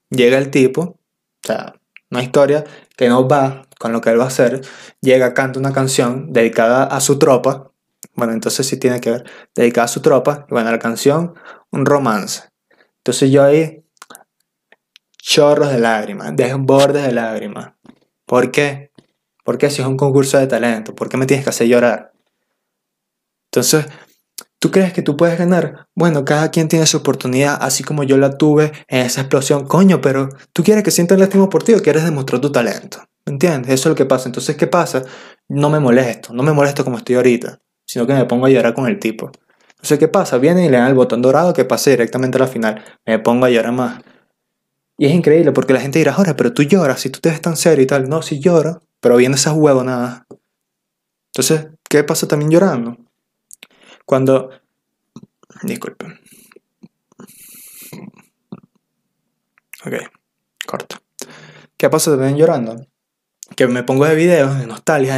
Llega 0.09 0.37
el 0.37 0.49
tipo, 0.49 0.81
o 0.81 0.97
sea, 1.43 1.75
una 2.09 2.23
historia 2.23 2.63
que 2.97 3.09
no 3.09 3.27
va 3.27 3.67
con 3.79 3.93
lo 3.93 4.01
que 4.01 4.09
él 4.09 4.19
va 4.19 4.25
a 4.25 4.27
hacer, 4.27 4.61
llega, 5.01 5.33
canta 5.33 5.59
una 5.59 5.71
canción 5.71 6.33
dedicada 6.33 6.83
a 6.83 6.99
su 6.99 7.17
tropa, 7.17 7.71
bueno, 8.15 8.33
entonces 8.33 8.67
sí 8.67 8.77
tiene 8.77 8.99
que 8.99 9.11
ver, 9.11 9.23
dedicada 9.55 9.85
a 9.85 9.89
su 9.89 10.01
tropa, 10.01 10.45
y 10.49 10.53
bueno, 10.53 10.71
la 10.71 10.79
canción, 10.79 11.35
un 11.71 11.85
romance. 11.85 12.49
Entonces 12.97 13.31
yo 13.31 13.43
ahí, 13.43 13.85
chorros 15.17 15.71
de 15.71 15.79
lágrimas, 15.79 16.35
desbordes 16.35 17.03
de 17.03 17.13
lágrimas. 17.13 17.73
¿Por 18.25 18.51
qué? 18.51 18.88
¿Por 19.49 19.57
qué 19.57 19.71
si 19.71 19.81
es 19.81 19.87
un 19.87 19.97
concurso 19.97 20.37
de 20.37 20.45
talento? 20.45 20.93
¿Por 20.93 21.09
qué 21.09 21.17
me 21.17 21.25
tienes 21.25 21.43
que 21.43 21.49
hacer 21.49 21.67
llorar? 21.67 22.13
Entonces, 23.51 23.87
¿Tú 24.59 24.69
crees 24.69 24.93
que 24.93 25.01
tú 25.01 25.17
puedes 25.17 25.39
ganar? 25.39 25.87
Bueno, 25.95 26.23
cada 26.23 26.51
quien 26.51 26.67
tiene 26.67 26.85
su 26.85 26.97
oportunidad, 26.97 27.57
así 27.59 27.83
como 27.83 28.03
yo 28.03 28.19
la 28.19 28.37
tuve 28.37 28.73
en 28.87 29.07
esa 29.07 29.21
explosión. 29.21 29.65
Coño, 29.65 30.01
pero 30.01 30.29
tú 30.53 30.61
quieres 30.61 30.83
que 30.83 30.91
sientan 30.91 31.17
lástima 31.17 31.49
por 31.49 31.63
ti 31.63 31.73
o 31.73 31.81
quieres 31.81 32.03
demostrar 32.03 32.39
tu 32.41 32.51
talento. 32.51 32.99
¿Entiendes? 33.25 33.71
Eso 33.73 33.89
es 33.89 33.93
lo 33.93 33.95
que 33.95 34.05
pasa. 34.05 34.29
Entonces, 34.29 34.55
¿qué 34.55 34.67
pasa? 34.67 35.01
No 35.47 35.71
me 35.71 35.79
molesto, 35.79 36.31
no 36.31 36.43
me 36.43 36.53
molesto 36.53 36.83
como 36.83 36.97
estoy 36.97 37.15
ahorita, 37.15 37.57
sino 37.87 38.05
que 38.05 38.13
me 38.13 38.25
pongo 38.25 38.45
a 38.45 38.49
llorar 38.51 38.75
con 38.75 38.85
el 38.85 38.99
tipo. 38.99 39.31
Entonces, 39.71 39.97
¿qué 39.97 40.09
pasa? 40.09 40.37
Viene 40.37 40.67
y 40.67 40.69
le 40.69 40.77
dan 40.77 40.89
el 40.89 40.93
botón 40.93 41.23
dorado 41.23 41.53
que 41.53 41.65
pase 41.65 41.89
directamente 41.89 42.37
a 42.37 42.41
la 42.41 42.47
final. 42.47 42.83
Me 43.03 43.17
pongo 43.17 43.47
a 43.47 43.49
llorar 43.49 43.71
más. 43.71 44.03
Y 44.99 45.07
es 45.07 45.11
increíble 45.11 45.53
porque 45.53 45.73
la 45.73 45.79
gente 45.79 45.97
dirá, 45.97 46.13
ahora, 46.13 46.35
pero 46.35 46.53
tú 46.53 46.61
lloras, 46.61 46.99
si 46.99 47.09
tú 47.09 47.19
te 47.19 47.29
ves 47.29 47.41
tan 47.41 47.57
serio 47.57 47.81
y 47.81 47.87
tal. 47.87 48.09
No, 48.09 48.21
sí 48.21 48.39
lloro, 48.39 48.83
pero 48.99 49.17
viene 49.17 49.35
esas 49.35 49.55
nada. 49.55 50.27
Entonces, 51.27 51.67
¿qué 51.89 52.03
pasa 52.03 52.27
también 52.27 52.51
llorando? 52.51 52.97
Cuando... 54.05 54.49
Disculpen. 55.63 56.19
Ok, 59.85 59.93
corto. 60.65 60.97
¿Qué 61.77 61.89
pasa 61.89 62.11
también 62.11 62.37
llorando? 62.37 62.85
Que 63.55 63.67
me 63.67 63.83
pongo 63.83 64.05
de 64.05 64.15
videos 64.15 64.59
de 64.59 64.67
nostalgia, 64.67 65.17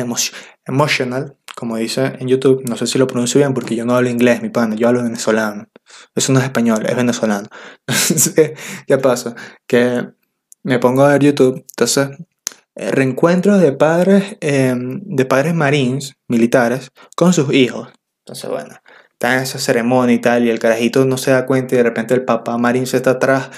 emotional, 0.65 1.37
como 1.55 1.77
dice 1.77 2.13
en 2.19 2.27
YouTube, 2.27 2.63
no 2.67 2.77
sé 2.77 2.87
si 2.87 2.97
lo 2.97 3.07
pronuncio 3.07 3.39
bien 3.39 3.53
porque 3.53 3.75
yo 3.75 3.85
no 3.85 3.95
hablo 3.95 4.09
inglés, 4.09 4.41
mi 4.41 4.49
pana, 4.49 4.75
yo 4.75 4.87
hablo 4.87 5.03
venezolano. 5.03 5.67
Eso 6.15 6.33
no 6.33 6.39
es 6.39 6.45
español, 6.45 6.85
es 6.87 6.95
venezolano. 6.95 7.47
¿Qué 8.87 8.97
pasa? 8.97 9.35
Que 9.67 10.07
me 10.63 10.79
pongo 10.79 11.03
a 11.03 11.09
ver 11.09 11.23
YouTube, 11.23 11.65
entonces, 11.69 12.09
reencuentros 12.75 13.61
de 13.61 13.73
padres, 13.73 14.37
em, 14.41 15.01
de 15.05 15.25
padres 15.25 15.53
marines, 15.53 16.15
militares, 16.27 16.91
con 17.15 17.33
sus 17.33 17.53
hijos. 17.53 17.89
Entonces, 18.25 18.49
bueno, 18.49 18.75
está 19.13 19.35
en 19.37 19.43
esa 19.43 19.59
ceremonia 19.59 20.15
y 20.15 20.19
tal, 20.19 20.45
y 20.45 20.49
el 20.49 20.59
carajito 20.59 21.05
no 21.05 21.17
se 21.17 21.31
da 21.31 21.45
cuenta 21.45 21.75
y 21.75 21.77
de 21.77 21.83
repente 21.83 22.13
el 22.13 22.25
papá 22.25 22.57
marín 22.57 22.87
se 22.87 22.97
está 22.97 23.11
atrás 23.11 23.51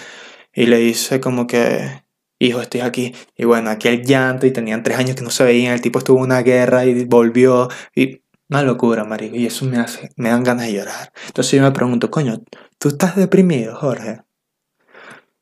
y 0.54 0.66
le 0.66 0.78
dice 0.78 1.20
como 1.20 1.48
que, 1.48 2.04
hijo, 2.40 2.62
estoy 2.62 2.82
aquí. 2.82 3.16
Y 3.38 3.46
bueno, 3.46 3.70
aquel 3.70 4.04
llanto 4.04 4.46
y 4.46 4.52
tenían 4.52 4.84
tres 4.84 4.98
años 4.98 5.16
que 5.16 5.24
no 5.24 5.30
se 5.30 5.44
veían, 5.44 5.74
el 5.74 5.82
tipo 5.82 6.00
estuvo 6.00 6.20
en 6.20 6.26
una 6.26 6.42
guerra 6.42 6.86
y 6.86 7.06
volvió 7.06 7.70
y 7.96 8.24
una 8.50 8.62
locura, 8.64 9.04
marico, 9.06 9.36
y 9.36 9.46
eso 9.46 9.66
me 9.66 9.78
hace, 9.78 10.10
me 10.16 10.30
dan 10.30 10.44
ganas 10.44 10.68
de 10.68 10.74
llorar. 10.74 11.12
Entonces 11.28 11.54
yo 11.54 11.64
me 11.64 11.72
pregunto, 11.72 12.12
coño, 12.12 12.44
¿tú 12.78 12.90
estás 12.90 13.16
deprimido, 13.16 13.76
Jorge? 13.76 14.22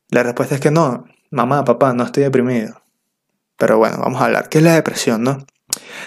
La 0.10 0.24
respuesta 0.24 0.56
es 0.56 0.62
que 0.62 0.72
no, 0.72 1.06
mamá, 1.32 1.64
papá, 1.66 1.94
no 1.94 2.04
estoy 2.04 2.24
deprimido. 2.24 2.82
Pero 3.62 3.78
bueno, 3.78 4.00
vamos 4.00 4.19
a 4.19 4.26
hablar. 4.26 4.50
¿Qué 4.50 4.58
es 4.58 4.63
la 4.63 4.74
depresión, 4.74 5.21
no? 5.21 5.45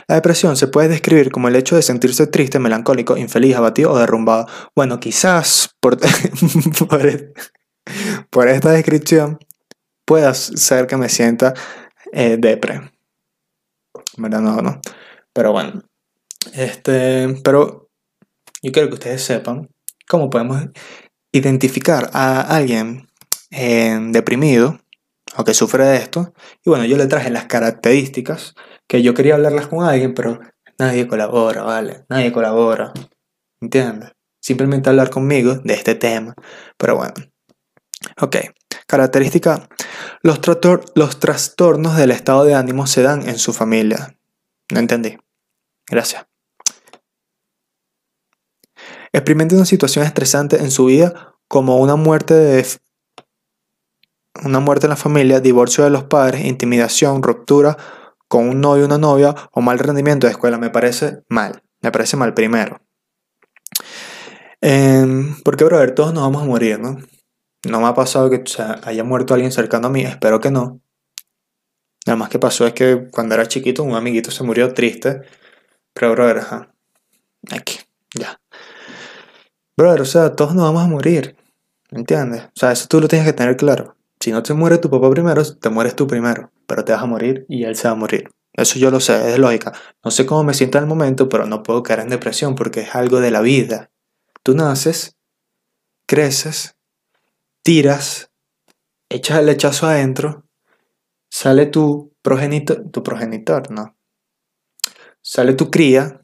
La 0.08 0.16
depresión 0.16 0.56
se 0.56 0.66
puede 0.66 0.88
describir 0.88 1.30
como 1.30 1.46
el 1.46 1.54
hecho 1.54 1.76
de 1.76 1.82
sentirse 1.82 2.26
triste, 2.26 2.58
melancólico, 2.58 3.16
infeliz, 3.16 3.54
abatido 3.54 3.92
o 3.92 3.96
derrumbado. 3.96 4.48
Bueno, 4.74 4.98
quizás 4.98 5.70
por, 5.78 5.96
por, 8.30 8.48
esta 8.48 8.72
descripción 8.72 9.38
pueda 10.04 10.34
ser 10.34 10.88
que 10.88 10.96
me 10.96 11.08
sienta 11.08 11.54
eh, 12.12 12.38
depre. 12.40 12.90
¿Verdad? 14.16 14.40
No. 14.40 14.80
Pero 15.32 15.52
bueno, 15.52 15.84
este, 16.54 17.40
pero 17.44 17.88
yo 18.62 18.72
quiero 18.72 18.88
que 18.88 18.94
ustedes 18.94 19.22
sepan 19.22 19.68
cómo 20.08 20.28
podemos 20.28 20.60
identificar 21.30 22.10
a 22.14 22.40
alguien 22.40 23.08
eh, 23.52 23.96
deprimido 24.10 24.80
o 25.36 25.44
que 25.44 25.54
sufre 25.54 25.84
de 25.84 25.96
esto. 25.96 26.32
Y 26.64 26.70
bueno, 26.70 26.84
yo 26.84 26.96
le 26.96 27.06
traje 27.06 27.30
las 27.30 27.46
características 27.46 28.54
que 28.86 29.02
yo 29.02 29.14
quería 29.14 29.34
hablarlas 29.34 29.68
con 29.68 29.84
alguien, 29.84 30.14
pero 30.14 30.40
nadie 30.78 31.06
colabora, 31.06 31.62
¿vale? 31.62 32.04
Nadie 32.08 32.32
colabora. 32.32 32.92
¿Entiendes? 33.60 34.12
Simplemente 34.40 34.90
hablar 34.90 35.10
conmigo 35.10 35.54
de 35.56 35.74
este 35.74 35.94
tema. 35.94 36.34
Pero 36.76 36.96
bueno. 36.96 37.14
Ok. 38.20 38.36
Característica. 38.86 39.68
Los, 40.22 40.40
los 40.94 41.18
trastornos 41.18 41.96
del 41.96 42.10
estado 42.10 42.44
de 42.44 42.54
ánimo 42.54 42.86
se 42.86 43.02
dan 43.02 43.28
en 43.28 43.38
su 43.38 43.52
familia. 43.52 44.18
No 44.70 44.80
entendí. 44.80 45.16
Gracias. 45.86 46.26
Experimenta 49.12 49.54
una 49.54 49.64
situación 49.64 50.04
estresante 50.04 50.56
en 50.56 50.70
su 50.70 50.86
vida 50.86 51.36
como 51.48 51.78
una 51.78 51.96
muerte 51.96 52.34
de 52.34 52.66
una 54.42 54.60
muerte 54.60 54.86
en 54.86 54.90
la 54.90 54.96
familia, 54.96 55.40
divorcio 55.40 55.84
de 55.84 55.90
los 55.90 56.04
padres, 56.04 56.44
intimidación, 56.44 57.22
ruptura 57.22 57.76
con 58.28 58.48
un 58.48 58.60
novio 58.60 58.86
una 58.86 58.98
novia 58.98 59.34
o 59.52 59.60
mal 59.60 59.78
rendimiento 59.78 60.26
de 60.26 60.32
escuela. 60.32 60.58
Me 60.58 60.70
parece 60.70 61.22
mal. 61.28 61.62
Me 61.82 61.92
parece 61.92 62.16
mal 62.16 62.34
primero. 62.34 62.80
Eh, 64.60 65.06
porque, 65.44 65.64
brother, 65.64 65.94
todos 65.94 66.14
nos 66.14 66.22
vamos 66.22 66.42
a 66.42 66.46
morir, 66.46 66.80
¿no? 66.80 66.98
No 67.68 67.80
me 67.80 67.86
ha 67.86 67.94
pasado 67.94 68.30
que 68.30 68.42
haya 68.84 69.04
muerto 69.04 69.34
alguien 69.34 69.52
cercano 69.52 69.86
a 69.86 69.90
mí, 69.90 70.02
espero 70.02 70.40
que 70.40 70.50
no. 70.50 70.80
Nada 72.06 72.16
más 72.16 72.28
que 72.28 72.38
pasó 72.38 72.66
es 72.66 72.74
que 72.74 73.08
cuando 73.10 73.34
era 73.34 73.46
chiquito 73.46 73.82
un 73.82 73.94
amiguito 73.94 74.30
se 74.30 74.42
murió 74.44 74.72
triste. 74.74 75.22
Pero, 75.92 76.12
brother, 76.12 76.38
ajá. 76.38 76.74
Aquí, 77.52 77.78
ya. 78.14 78.40
Brother, 79.76 80.00
o 80.00 80.06
sea, 80.06 80.34
todos 80.34 80.54
nos 80.54 80.64
vamos 80.64 80.82
a 80.82 80.86
morir. 80.86 81.36
¿Entiendes? 81.90 82.44
O 82.44 82.52
sea, 82.54 82.72
eso 82.72 82.86
tú 82.88 83.00
lo 83.00 83.08
tienes 83.08 83.26
que 83.26 83.32
tener 83.32 83.56
claro. 83.56 83.96
Si 84.24 84.32
no 84.32 84.42
te 84.42 84.54
muere 84.54 84.78
tu 84.78 84.88
papá 84.88 85.10
primero, 85.10 85.42
te 85.44 85.68
mueres 85.68 85.96
tú 85.96 86.06
primero. 86.06 86.50
Pero 86.66 86.82
te 86.82 86.92
vas 86.92 87.02
a 87.02 87.04
morir 87.04 87.44
y 87.46 87.64
él 87.64 87.76
se 87.76 87.88
va 87.88 87.92
a 87.92 87.94
morir. 87.94 88.30
Eso 88.54 88.78
yo 88.78 88.90
lo 88.90 88.98
sé, 88.98 89.30
es 89.30 89.38
lógica. 89.38 89.74
No 90.02 90.10
sé 90.10 90.24
cómo 90.24 90.42
me 90.44 90.54
siento 90.54 90.78
en 90.78 90.84
el 90.84 90.88
momento, 90.88 91.28
pero 91.28 91.44
no 91.44 91.62
puedo 91.62 91.82
caer 91.82 92.00
en 92.00 92.08
depresión 92.08 92.54
porque 92.54 92.80
es 92.80 92.94
algo 92.94 93.20
de 93.20 93.30
la 93.30 93.42
vida. 93.42 93.90
Tú 94.42 94.54
naces, 94.54 95.18
creces, 96.06 96.78
tiras, 97.62 98.30
echas 99.10 99.40
el 99.40 99.44
lechazo 99.44 99.88
adentro, 99.88 100.48
sale 101.30 101.66
tu 101.66 102.16
progenitor, 102.22 102.90
tu 102.90 103.02
progenitor, 103.02 103.70
no. 103.70 103.94
Sale 105.20 105.52
tu 105.52 105.70
cría, 105.70 106.22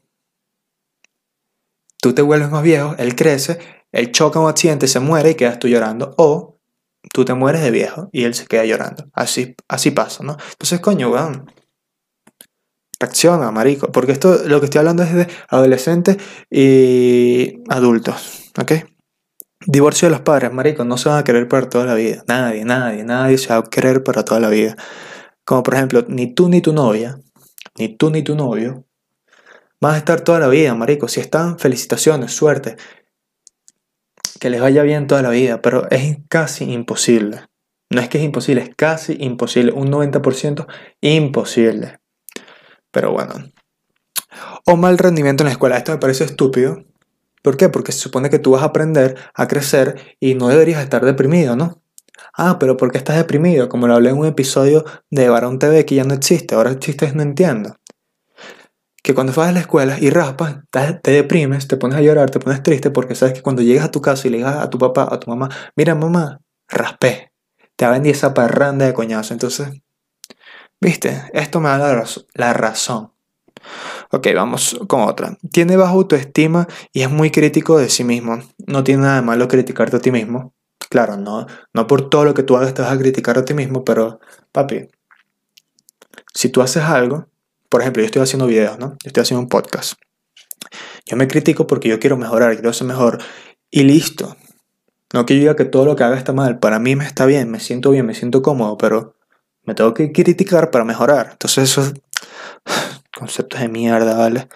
tú 2.01 2.15
te 2.15 2.23
vuelves 2.23 2.49
más 2.49 2.63
viejo, 2.63 2.95
él 2.97 3.15
crece, 3.15 3.59
él 3.91 4.11
choca 4.11 4.39
un 4.39 4.49
accidente, 4.49 4.87
se 4.87 4.99
muere 4.99 5.29
y 5.29 5.35
quedas 5.35 5.59
tú 5.59 5.67
llorando. 5.67 6.15
O 6.17 6.60
tú 7.13 7.25
te 7.25 7.33
mueres 7.33 7.61
de 7.61 7.71
viejo 7.71 8.09
y 8.11 8.23
él 8.23 8.33
se 8.33 8.45
queda 8.45 8.65
llorando. 8.65 9.05
Así, 9.13 9.55
así 9.67 9.91
pasa, 9.91 10.23
¿no? 10.23 10.37
Entonces, 10.51 10.79
coño, 10.79 11.09
weón. 11.09 11.51
Reacciona, 12.99 13.51
marico. 13.51 13.91
Porque 13.91 14.11
esto, 14.11 14.41
lo 14.45 14.59
que 14.59 14.65
estoy 14.65 14.79
hablando 14.79 15.03
es 15.03 15.13
de 15.13 15.27
adolescentes 15.49 16.17
y 16.49 17.61
adultos, 17.69 18.51
¿ok? 18.59 18.73
Divorcio 19.65 20.07
de 20.07 20.11
los 20.11 20.21
padres, 20.21 20.51
marico, 20.53 20.83
no 20.85 20.97
se 20.97 21.09
van 21.09 21.19
a 21.19 21.23
querer 21.23 21.47
para 21.47 21.69
toda 21.69 21.85
la 21.85 21.95
vida. 21.95 22.23
Nadie, 22.27 22.65
nadie, 22.65 23.03
nadie 23.03 23.37
se 23.37 23.49
va 23.49 23.57
a 23.57 23.63
querer 23.63 24.03
para 24.03 24.23
toda 24.23 24.39
la 24.39 24.49
vida. 24.49 24.75
Como 25.45 25.63
por 25.63 25.75
ejemplo, 25.75 26.05
ni 26.07 26.33
tú 26.33 26.49
ni 26.49 26.61
tu 26.61 26.73
novia, 26.73 27.19
ni 27.77 27.95
tú 27.95 28.11
ni 28.11 28.23
tu 28.23 28.35
novio 28.35 28.85
Van 29.81 29.95
a 29.95 29.97
estar 29.97 30.21
toda 30.21 30.39
la 30.39 30.47
vida, 30.47 30.75
marico. 30.75 31.07
Si 31.07 31.19
están, 31.19 31.57
felicitaciones, 31.57 32.31
suerte. 32.31 32.77
Que 34.41 34.49
les 34.49 34.59
vaya 34.59 34.81
bien 34.81 35.05
toda 35.05 35.21
la 35.21 35.29
vida, 35.29 35.61
pero 35.61 35.87
es 35.91 36.17
casi 36.27 36.63
imposible. 36.63 37.41
No 37.91 38.01
es 38.01 38.09
que 38.09 38.17
es 38.17 38.23
imposible, 38.23 38.63
es 38.63 38.71
casi 38.75 39.15
imposible. 39.19 39.71
Un 39.71 39.91
90% 39.91 40.65
imposible. 40.99 41.99
Pero 42.89 43.11
bueno. 43.11 43.35
O 44.65 44.77
mal 44.77 44.97
rendimiento 44.97 45.43
en 45.43 45.45
la 45.45 45.51
escuela. 45.51 45.77
Esto 45.77 45.91
me 45.91 45.99
parece 45.99 46.23
estúpido. 46.23 46.83
¿Por 47.43 47.55
qué? 47.55 47.69
Porque 47.69 47.91
se 47.91 47.99
supone 47.99 48.31
que 48.31 48.39
tú 48.39 48.49
vas 48.49 48.63
a 48.63 48.73
aprender 48.73 49.15
a 49.35 49.47
crecer 49.47 50.17
y 50.19 50.33
no 50.33 50.47
deberías 50.47 50.81
estar 50.81 51.05
deprimido, 51.05 51.55
¿no? 51.55 51.83
Ah, 52.33 52.57
pero 52.59 52.77
¿por 52.77 52.91
qué 52.91 52.97
estás 52.97 53.17
deprimido? 53.17 53.69
Como 53.69 53.87
lo 53.87 53.93
hablé 53.93 54.09
en 54.09 54.17
un 54.17 54.25
episodio 54.25 54.85
de 55.11 55.29
Barón 55.29 55.59
TV 55.59 55.85
que 55.85 55.93
ya 55.93 56.03
no 56.03 56.15
existe. 56.15 56.55
Ahora 56.55 56.71
existe, 56.71 57.13
no 57.13 57.21
entiendo 57.21 57.77
que 59.01 59.15
cuando 59.15 59.33
vas 59.33 59.49
a 59.49 59.51
la 59.51 59.61
escuela 59.61 59.97
y 59.99 60.09
raspas, 60.09 60.57
te 60.69 61.11
deprimes, 61.11 61.67
te 61.67 61.77
pones 61.77 61.97
a 61.97 62.01
llorar, 62.01 62.29
te 62.29 62.39
pones 62.39 62.61
triste 62.61 62.91
porque 62.91 63.15
sabes 63.15 63.33
que 63.33 63.41
cuando 63.41 63.61
llegas 63.61 63.85
a 63.85 63.91
tu 63.91 64.01
casa 64.01 64.27
y 64.27 64.31
le 64.31 64.37
digas 64.37 64.57
a 64.57 64.69
tu 64.69 64.77
papá, 64.77 65.07
a 65.11 65.19
tu 65.19 65.29
mamá, 65.29 65.49
mira 65.75 65.95
mamá, 65.95 66.39
raspé, 66.67 67.31
te 67.75 67.87
vendí 67.87 68.09
esa 68.11 68.33
parranda 68.33 68.85
de 68.85 68.93
coñazo. 68.93 69.33
Entonces, 69.33 69.81
viste, 70.79 71.29
esto 71.33 71.59
me 71.59 71.69
da 71.69 71.77
la, 71.79 72.05
la 72.35 72.53
razón. 72.53 73.11
Ok, 74.11 74.27
vamos 74.35 74.79
con 74.87 75.01
otra. 75.01 75.37
Tiene 75.51 75.77
baja 75.77 75.93
autoestima 75.93 76.67
y 76.93 77.01
es 77.01 77.09
muy 77.09 77.31
crítico 77.31 77.77
de 77.77 77.89
sí 77.89 78.03
mismo. 78.03 78.39
No 78.67 78.83
tiene 78.83 79.03
nada 79.03 79.15
de 79.15 79.21
malo 79.21 79.47
criticarte 79.47 79.97
a 79.97 79.99
ti 79.99 80.11
mismo. 80.11 80.53
Claro, 80.89 81.17
no, 81.17 81.47
no 81.73 81.87
por 81.87 82.09
todo 82.09 82.25
lo 82.25 82.33
que 82.33 82.43
tú 82.43 82.57
hagas 82.57 82.73
te 82.73 82.81
vas 82.81 82.91
a 82.91 82.97
criticar 82.97 83.37
a 83.37 83.45
ti 83.45 83.53
mismo, 83.53 83.85
pero 83.85 84.19
papi, 84.51 84.89
si 86.33 86.49
tú 86.49 86.61
haces 86.61 86.83
algo, 86.83 87.27
por 87.71 87.79
ejemplo, 87.79 88.01
yo 88.01 88.05
estoy 88.05 88.21
haciendo 88.21 88.47
videos, 88.47 88.77
¿no? 88.79 88.89
Yo 89.01 89.07
estoy 89.07 89.21
haciendo 89.21 89.41
un 89.41 89.47
podcast. 89.47 89.93
Yo 91.05 91.15
me 91.15 91.29
critico 91.29 91.67
porque 91.67 91.87
yo 91.87 92.01
quiero 92.01 92.17
mejorar, 92.17 92.53
quiero 92.55 92.73
ser 92.73 92.85
mejor. 92.85 93.19
Y 93.71 93.83
listo. 93.83 94.35
No 95.13 95.25
que 95.25 95.35
diga 95.35 95.55
que 95.55 95.63
todo 95.63 95.85
lo 95.85 95.95
que 95.95 96.03
haga 96.03 96.17
está 96.17 96.33
mal. 96.33 96.59
Para 96.59 96.79
mí 96.79 96.97
me 96.97 97.05
está 97.05 97.25
bien, 97.25 97.49
me 97.49 97.61
siento 97.61 97.91
bien, 97.91 98.05
me 98.05 98.13
siento 98.13 98.41
cómodo, 98.41 98.77
pero 98.77 99.15
me 99.63 99.73
tengo 99.73 99.93
que 99.93 100.11
criticar 100.11 100.69
para 100.69 100.83
mejorar. 100.83 101.29
Entonces 101.31 101.71
eso 101.71 101.81
es 101.81 101.93
conceptos 103.17 103.61
de 103.61 103.69
mierda, 103.69 104.17
¿vale? 104.17 104.49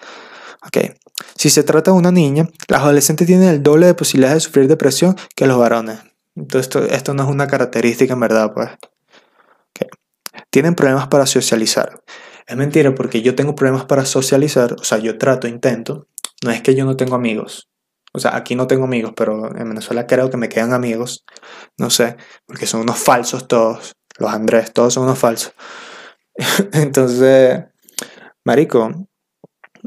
Ok. 0.66 0.94
si 1.36 1.48
se 1.48 1.62
trata 1.62 1.92
de 1.92 1.96
una 1.96 2.12
niña, 2.12 2.50
las 2.68 2.82
adolescentes 2.82 3.26
tienen 3.26 3.48
el 3.48 3.62
doble 3.62 3.86
de 3.86 3.94
posibilidades 3.94 4.42
de 4.42 4.46
sufrir 4.48 4.68
depresión 4.68 5.16
que 5.34 5.46
los 5.46 5.58
varones. 5.58 6.00
Entonces, 6.34 6.92
esto, 6.92 7.14
no 7.14 7.22
es 7.22 7.30
una 7.30 7.46
característica 7.46 8.12
en 8.12 8.20
verdad, 8.20 8.52
pues. 8.52 8.68
Ok. 8.72 9.90
Tienen 10.50 10.74
problemas 10.74 11.08
para 11.08 11.24
socializar. 11.24 12.02
Es 12.46 12.56
mentira 12.56 12.94
porque 12.94 13.22
yo 13.22 13.34
tengo 13.34 13.54
problemas 13.54 13.86
para 13.86 14.04
socializar, 14.04 14.74
o 14.74 14.84
sea, 14.84 14.98
yo 14.98 15.18
trato, 15.18 15.48
intento. 15.48 16.08
No 16.44 16.50
es 16.50 16.62
que 16.62 16.74
yo 16.74 16.84
no 16.84 16.96
tengo 16.96 17.14
amigos. 17.16 17.68
O 18.12 18.18
sea, 18.18 18.36
aquí 18.36 18.54
no 18.54 18.66
tengo 18.66 18.84
amigos, 18.84 19.12
pero 19.16 19.54
en 19.56 19.68
Venezuela 19.68 20.06
creo 20.06 20.30
que 20.30 20.36
me 20.36 20.48
quedan 20.48 20.72
amigos. 20.72 21.24
No 21.76 21.90
sé, 21.90 22.16
porque 22.46 22.66
son 22.66 22.82
unos 22.82 22.98
falsos 22.98 23.48
todos. 23.48 23.96
Los 24.18 24.32
Andrés, 24.32 24.72
todos 24.72 24.94
son 24.94 25.04
unos 25.04 25.18
falsos. 25.18 25.52
Entonces, 26.72 27.64
Marico, 28.46 29.08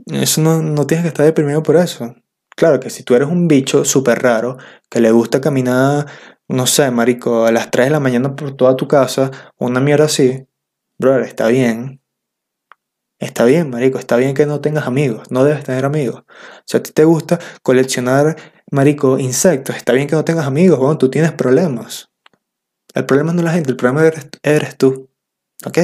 eso 0.07 0.41
no, 0.41 0.61
no 0.61 0.85
tienes 0.85 1.05
que 1.05 1.07
estar 1.07 1.25
deprimido 1.25 1.63
por 1.63 1.77
eso. 1.77 2.13
Claro 2.57 2.81
que 2.81 2.89
si 2.89 3.03
tú 3.03 3.15
eres 3.15 3.29
un 3.29 3.47
bicho 3.47 3.85
súper 3.85 4.21
raro, 4.21 4.57
que 4.89 4.99
le 4.99 5.11
gusta 5.11 5.39
caminar, 5.39 6.07
no 6.49 6.67
sé, 6.67 6.91
marico, 6.91 7.45
a 7.45 7.53
las 7.53 7.71
3 7.71 7.85
de 7.85 7.91
la 7.91 8.01
mañana 8.01 8.35
por 8.35 8.57
toda 8.57 8.75
tu 8.75 8.85
casa, 8.85 9.31
una 9.57 9.79
mierda 9.79 10.05
así, 10.05 10.45
brother, 10.97 11.21
está 11.21 11.47
bien. 11.47 11.98
Está 13.19 13.43
bien, 13.43 13.69
marico, 13.69 13.99
está 13.99 14.15
bien 14.15 14.33
que 14.33 14.45
no 14.45 14.61
tengas 14.61 14.87
amigos, 14.87 15.29
no 15.29 15.43
debes 15.43 15.65
tener 15.65 15.83
amigos. 15.83 16.23
Si 16.65 16.77
a 16.77 16.83
ti 16.83 16.91
te 16.93 17.03
gusta 17.03 17.37
coleccionar, 17.61 18.37
marico, 18.71 19.19
insectos, 19.19 19.75
está 19.75 19.91
bien 19.91 20.07
que 20.07 20.15
no 20.15 20.23
tengas 20.23 20.47
amigos, 20.47 20.79
bueno, 20.79 20.97
tú 20.97 21.09
tienes 21.09 21.33
problemas. 21.33 22.09
El 22.93 23.05
problema 23.05 23.33
no 23.33 23.39
es 23.39 23.45
la 23.45 23.51
gente, 23.51 23.71
el 23.71 23.75
problema 23.75 24.09
eres, 24.41 24.77
tú. 24.77 25.09
¿Ok? 25.65 25.79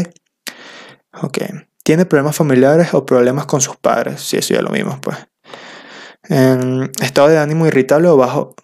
Ok. 1.22 1.40
¿Tiene 1.84 2.06
problemas 2.06 2.38
familiares 2.38 2.94
o 2.94 3.06
problemas 3.06 3.46
con 3.46 3.60
sus 3.60 3.76
padres? 3.76 4.22
Sí, 4.22 4.38
eso 4.38 4.54
ya 4.54 4.62
lo 4.62 4.70
mismo, 4.70 5.00
pues. 5.02 5.18
En 6.30 6.90
estado 7.02 7.28
de 7.28 7.38
ánimo 7.38 7.68
irritable 7.68 8.08
o 8.08 8.18
bajo, 8.18 8.56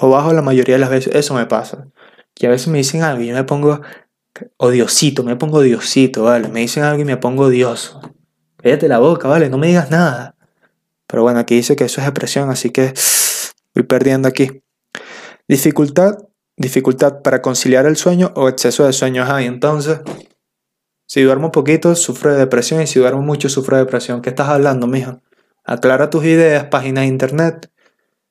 o 0.00 0.08
bajo 0.08 0.32
la 0.32 0.42
mayoría 0.42 0.76
de 0.76 0.80
las 0.80 0.90
veces, 0.90 1.14
eso 1.14 1.34
me 1.34 1.46
pasa. 1.46 1.86
Y 2.34 2.46
a 2.46 2.50
veces 2.50 2.68
me 2.68 2.78
dicen 2.78 3.02
algo 3.02 3.22
y 3.22 3.28
yo 3.28 3.34
me 3.34 3.44
pongo 3.44 3.82
odiosito, 4.56 5.22
me 5.24 5.36
pongo 5.36 5.58
odiosito, 5.58 6.24
¿vale? 6.24 6.48
Me 6.48 6.60
dicen 6.60 6.82
algo 6.84 7.02
y 7.02 7.04
me 7.04 7.16
pongo 7.16 7.44
odioso. 7.44 8.00
Cállate 8.56 8.88
la 8.88 8.98
boca, 8.98 9.28
¿vale? 9.28 9.48
No 9.48 9.58
me 9.58 9.68
digas 9.68 9.90
nada. 9.90 10.36
Pero 11.06 11.22
bueno, 11.22 11.40
aquí 11.40 11.56
dice 11.56 11.76
que 11.76 11.84
eso 11.84 12.00
es 12.00 12.06
depresión, 12.06 12.50
así 12.50 12.70
que 12.70 12.92
voy 13.74 13.84
perdiendo 13.84 14.28
aquí. 14.28 14.62
Dificultad, 15.48 16.18
dificultad 16.56 17.22
para 17.22 17.40
conciliar 17.40 17.86
el 17.86 17.96
sueño 17.96 18.32
o 18.36 18.48
exceso 18.48 18.84
de 18.84 18.92
sueño. 18.92 19.24
Hay 19.26 19.46
entonces, 19.46 20.00
si 21.06 21.22
duermo 21.22 21.50
poquito, 21.50 21.94
sufro 21.94 22.32
de 22.32 22.38
depresión 22.38 22.82
y 22.82 22.86
si 22.86 22.98
duermo 22.98 23.22
mucho, 23.22 23.48
sufro 23.48 23.76
de 23.76 23.84
depresión. 23.84 24.20
¿Qué 24.20 24.28
estás 24.28 24.48
hablando, 24.48 24.86
mijo? 24.86 25.22
Aclara 25.64 26.10
tus 26.10 26.24
ideas, 26.24 26.64
páginas 26.64 27.02
de 27.02 27.08
internet. 27.08 27.70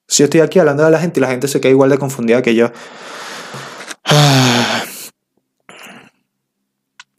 Si 0.07 0.19
yo 0.19 0.25
estoy 0.25 0.41
aquí 0.41 0.59
hablando 0.59 0.83
de 0.83 0.91
la 0.91 0.99
gente 0.99 1.19
y 1.19 1.21
la 1.21 1.29
gente 1.29 1.47
se 1.47 1.59
queda 1.59 1.71
igual 1.71 1.89
de 1.89 1.97
confundida 1.97 2.41
que 2.41 2.53
yo. 2.53 2.71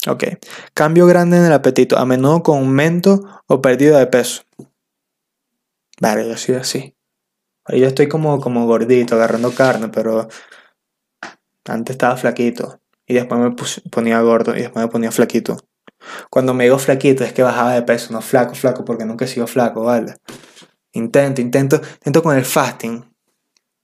Ok. 0.06 0.24
Cambio 0.74 1.06
grande 1.06 1.38
en 1.38 1.44
el 1.44 1.52
apetito, 1.52 1.98
a 1.98 2.04
menudo 2.04 2.42
con 2.42 2.58
aumento 2.58 3.42
o 3.46 3.60
pérdida 3.60 3.98
de 3.98 4.06
peso. 4.06 4.42
Vale, 6.00 6.28
yo 6.28 6.36
soy 6.36 6.54
así. 6.54 6.94
Yo 7.68 7.86
estoy 7.86 8.08
como, 8.08 8.40
como 8.40 8.66
gordito, 8.66 9.16
agarrando 9.16 9.52
carne, 9.52 9.88
pero 9.88 10.28
antes 11.66 11.94
estaba 11.94 12.16
flaquito. 12.16 12.80
Y 13.06 13.14
después 13.14 13.40
me 13.40 13.54
ponía 13.90 14.20
gordo 14.20 14.56
y 14.56 14.60
después 14.60 14.84
me 14.84 14.90
ponía 14.90 15.10
flaquito. 15.10 15.56
Cuando 16.30 16.54
me 16.54 16.64
digo 16.64 16.78
flaquito 16.78 17.24
es 17.24 17.32
que 17.32 17.42
bajaba 17.42 17.74
de 17.74 17.82
peso, 17.82 18.12
no 18.12 18.22
flaco, 18.22 18.54
flaco, 18.54 18.84
porque 18.84 19.04
nunca 19.04 19.24
he 19.24 19.28
sido 19.28 19.46
flaco, 19.46 19.82
¿vale? 19.82 20.14
Intento, 20.92 21.40
intento, 21.40 21.76
intento 21.76 22.22
con 22.22 22.36
el 22.36 22.44
fasting, 22.44 23.04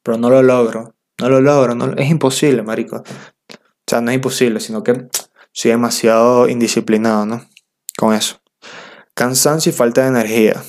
pero 0.02 0.16
no 0.16 0.30
lo 0.30 0.42
logro. 0.42 0.94
No 1.20 1.28
lo 1.28 1.40
logro, 1.40 1.74
no, 1.74 1.92
es 1.96 2.10
imposible, 2.10 2.62
marico. 2.62 2.96
O 2.96 3.86
sea, 3.86 4.00
no 4.00 4.10
es 4.10 4.16
imposible, 4.16 4.60
sino 4.60 4.82
que 4.82 5.08
soy 5.54 5.70
demasiado 5.70 6.48
indisciplinado, 6.48 7.26
¿no? 7.26 7.48
Con 7.96 8.12
eso. 8.12 8.42
Cansancio 9.14 9.70
y 9.70 9.72
falta 9.72 10.02
de 10.02 10.08
energía. 10.08 10.62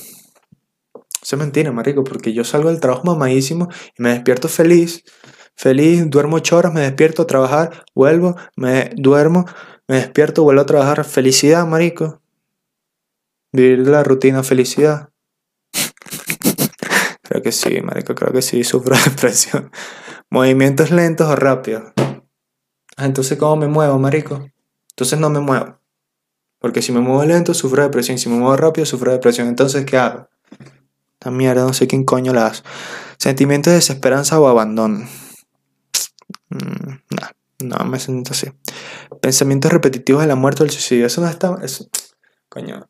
Eso 1.20 1.34
es 1.34 1.38
mentira, 1.40 1.72
marico, 1.72 2.04
porque 2.04 2.32
yo 2.32 2.44
salgo 2.44 2.70
del 2.70 2.80
trabajo 2.80 3.02
mamadísimo 3.04 3.68
y 3.98 4.02
me 4.02 4.10
despierto 4.10 4.48
feliz. 4.48 5.02
Feliz, 5.56 6.08
duermo 6.08 6.36
ocho 6.36 6.56
horas, 6.56 6.72
me 6.72 6.82
despierto 6.82 7.22
a 7.22 7.26
trabajar, 7.26 7.84
vuelvo, 7.96 8.36
me 8.56 8.90
duermo, 8.94 9.44
me 9.88 9.96
despierto, 9.96 10.44
vuelvo 10.44 10.62
a 10.62 10.66
trabajar. 10.66 11.04
Felicidad, 11.04 11.66
marico. 11.66 12.22
Vivir 13.52 13.88
la 13.88 14.04
rutina, 14.04 14.44
felicidad. 14.44 15.08
creo 17.22 17.42
que 17.42 17.50
sí, 17.50 17.80
marico, 17.82 18.14
creo 18.14 18.32
que 18.32 18.42
sí, 18.42 18.62
sufro 18.62 18.94
depresión. 19.04 19.72
Movimientos 20.30 20.92
lentos 20.92 21.28
o 21.28 21.34
rápidos. 21.34 21.92
Ah, 22.96 23.06
entonces, 23.06 23.36
¿cómo 23.36 23.56
me 23.56 23.66
muevo, 23.66 23.98
marico? 23.98 24.46
Entonces 24.96 25.20
no 25.20 25.28
me 25.28 25.40
muevo. 25.40 25.78
Porque 26.58 26.80
si 26.80 26.90
me 26.90 27.00
muevo 27.00 27.22
lento, 27.26 27.52
sufro 27.52 27.82
depresión. 27.82 28.16
Si 28.16 28.30
me 28.30 28.36
muevo 28.36 28.56
rápido, 28.56 28.86
sufro 28.86 29.12
depresión. 29.12 29.46
Entonces, 29.46 29.84
¿qué 29.84 29.98
hago? 29.98 30.30
Esta 31.20 31.30
mierda, 31.30 31.64
no 31.64 31.74
sé 31.74 31.86
quién 31.86 32.04
coño 32.04 32.32
la 32.32 32.46
hace. 32.46 32.62
Sentimientos 33.18 33.72
de 33.72 33.76
desesperanza 33.76 34.40
o 34.40 34.48
abandono. 34.48 35.06
Mm, 36.48 36.92
no, 37.60 37.76
no 37.76 37.84
me 37.84 38.00
siento 38.00 38.32
así. 38.32 38.50
Pensamientos 39.20 39.70
repetitivos 39.70 40.22
de 40.22 40.28
la 40.28 40.34
muerte 40.34 40.62
o 40.62 40.66
el 40.66 40.72
suicidio. 40.72 41.06
Eso 41.06 41.20
no 41.20 41.28
está. 41.28 41.58
Eso, 41.62 41.86
coño. 42.48 42.88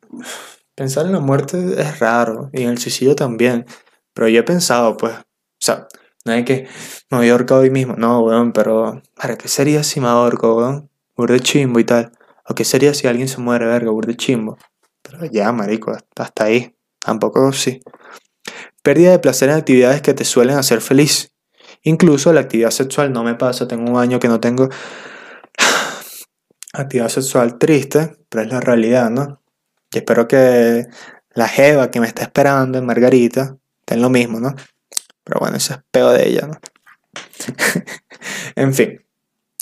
Pensar 0.75 1.07
en 1.07 1.11
la 1.11 1.19
muerte 1.19 1.57
es 1.77 1.99
raro. 1.99 2.49
Y 2.53 2.61
en 2.61 2.69
el 2.69 2.77
suicidio 2.77 3.17
también. 3.17 3.65
Pero 4.13 4.29
yo 4.29 4.39
he 4.39 4.43
pensado, 4.43 4.95
pues. 4.95 5.13
O 5.13 5.25
sea, 5.59 5.89
no 6.23 6.31
hay 6.31 6.45
que. 6.45 6.69
Me 7.09 7.17
voy 7.17 7.29
a 7.29 7.35
hoy 7.35 7.69
mismo. 7.69 7.95
No, 7.97 8.21
weón, 8.21 8.53
pero. 8.53 9.01
¿Para 9.13 9.37
qué 9.37 9.49
sería 9.49 9.83
si 9.83 9.99
me 9.99 10.07
ahorco, 10.07 10.55
weón? 10.55 10.89
Burde 11.17 11.39
chimbo 11.39 11.79
y 11.79 11.83
tal. 11.83 12.11
¿O 12.45 12.55
qué 12.55 12.63
sería 12.63 12.93
si 12.93 13.07
alguien 13.07 13.27
se 13.27 13.39
muere, 13.39 13.65
verga, 13.65 13.91
burde 13.91 14.15
chimbo? 14.15 14.57
Pero 15.01 15.25
ya, 15.25 15.51
marico, 15.51 15.95
hasta 16.15 16.43
ahí. 16.43 16.75
Tampoco 16.99 17.51
sí. 17.51 17.81
Pérdida 18.83 19.11
de 19.11 19.19
placer 19.19 19.49
en 19.49 19.55
actividades 19.55 20.01
que 20.01 20.13
te 20.13 20.23
suelen 20.23 20.57
hacer 20.57 20.81
feliz. 20.81 21.33
Incluso 21.83 22.31
la 22.33 22.41
actividad 22.41 22.71
sexual 22.71 23.11
no 23.11 23.23
me 23.23 23.35
pasa. 23.35 23.67
Tengo 23.67 23.91
un 23.91 23.99
año 23.99 24.19
que 24.19 24.27
no 24.27 24.39
tengo 24.39 24.69
actividad 26.73 27.09
sexual 27.09 27.57
triste, 27.57 28.17
pero 28.29 28.43
es 28.43 28.51
la 28.51 28.61
realidad, 28.61 29.09
¿no? 29.09 29.41
Y 29.91 29.97
espero 29.97 30.27
que 30.27 30.85
la 31.33 31.47
Jeva 31.47 31.91
que 31.91 31.99
me 31.99 32.07
está 32.07 32.23
esperando 32.23 32.77
en 32.77 32.85
Margarita 32.85 33.57
en 33.87 34.01
lo 34.01 34.09
mismo, 34.09 34.39
¿no? 34.39 34.53
Pero 35.23 35.39
bueno, 35.39 35.57
eso 35.57 35.73
es 35.73 35.79
peo 35.91 36.09
de 36.11 36.27
ella, 36.27 36.47
¿no? 36.47 36.59
en 38.55 38.73
fin. 38.73 39.06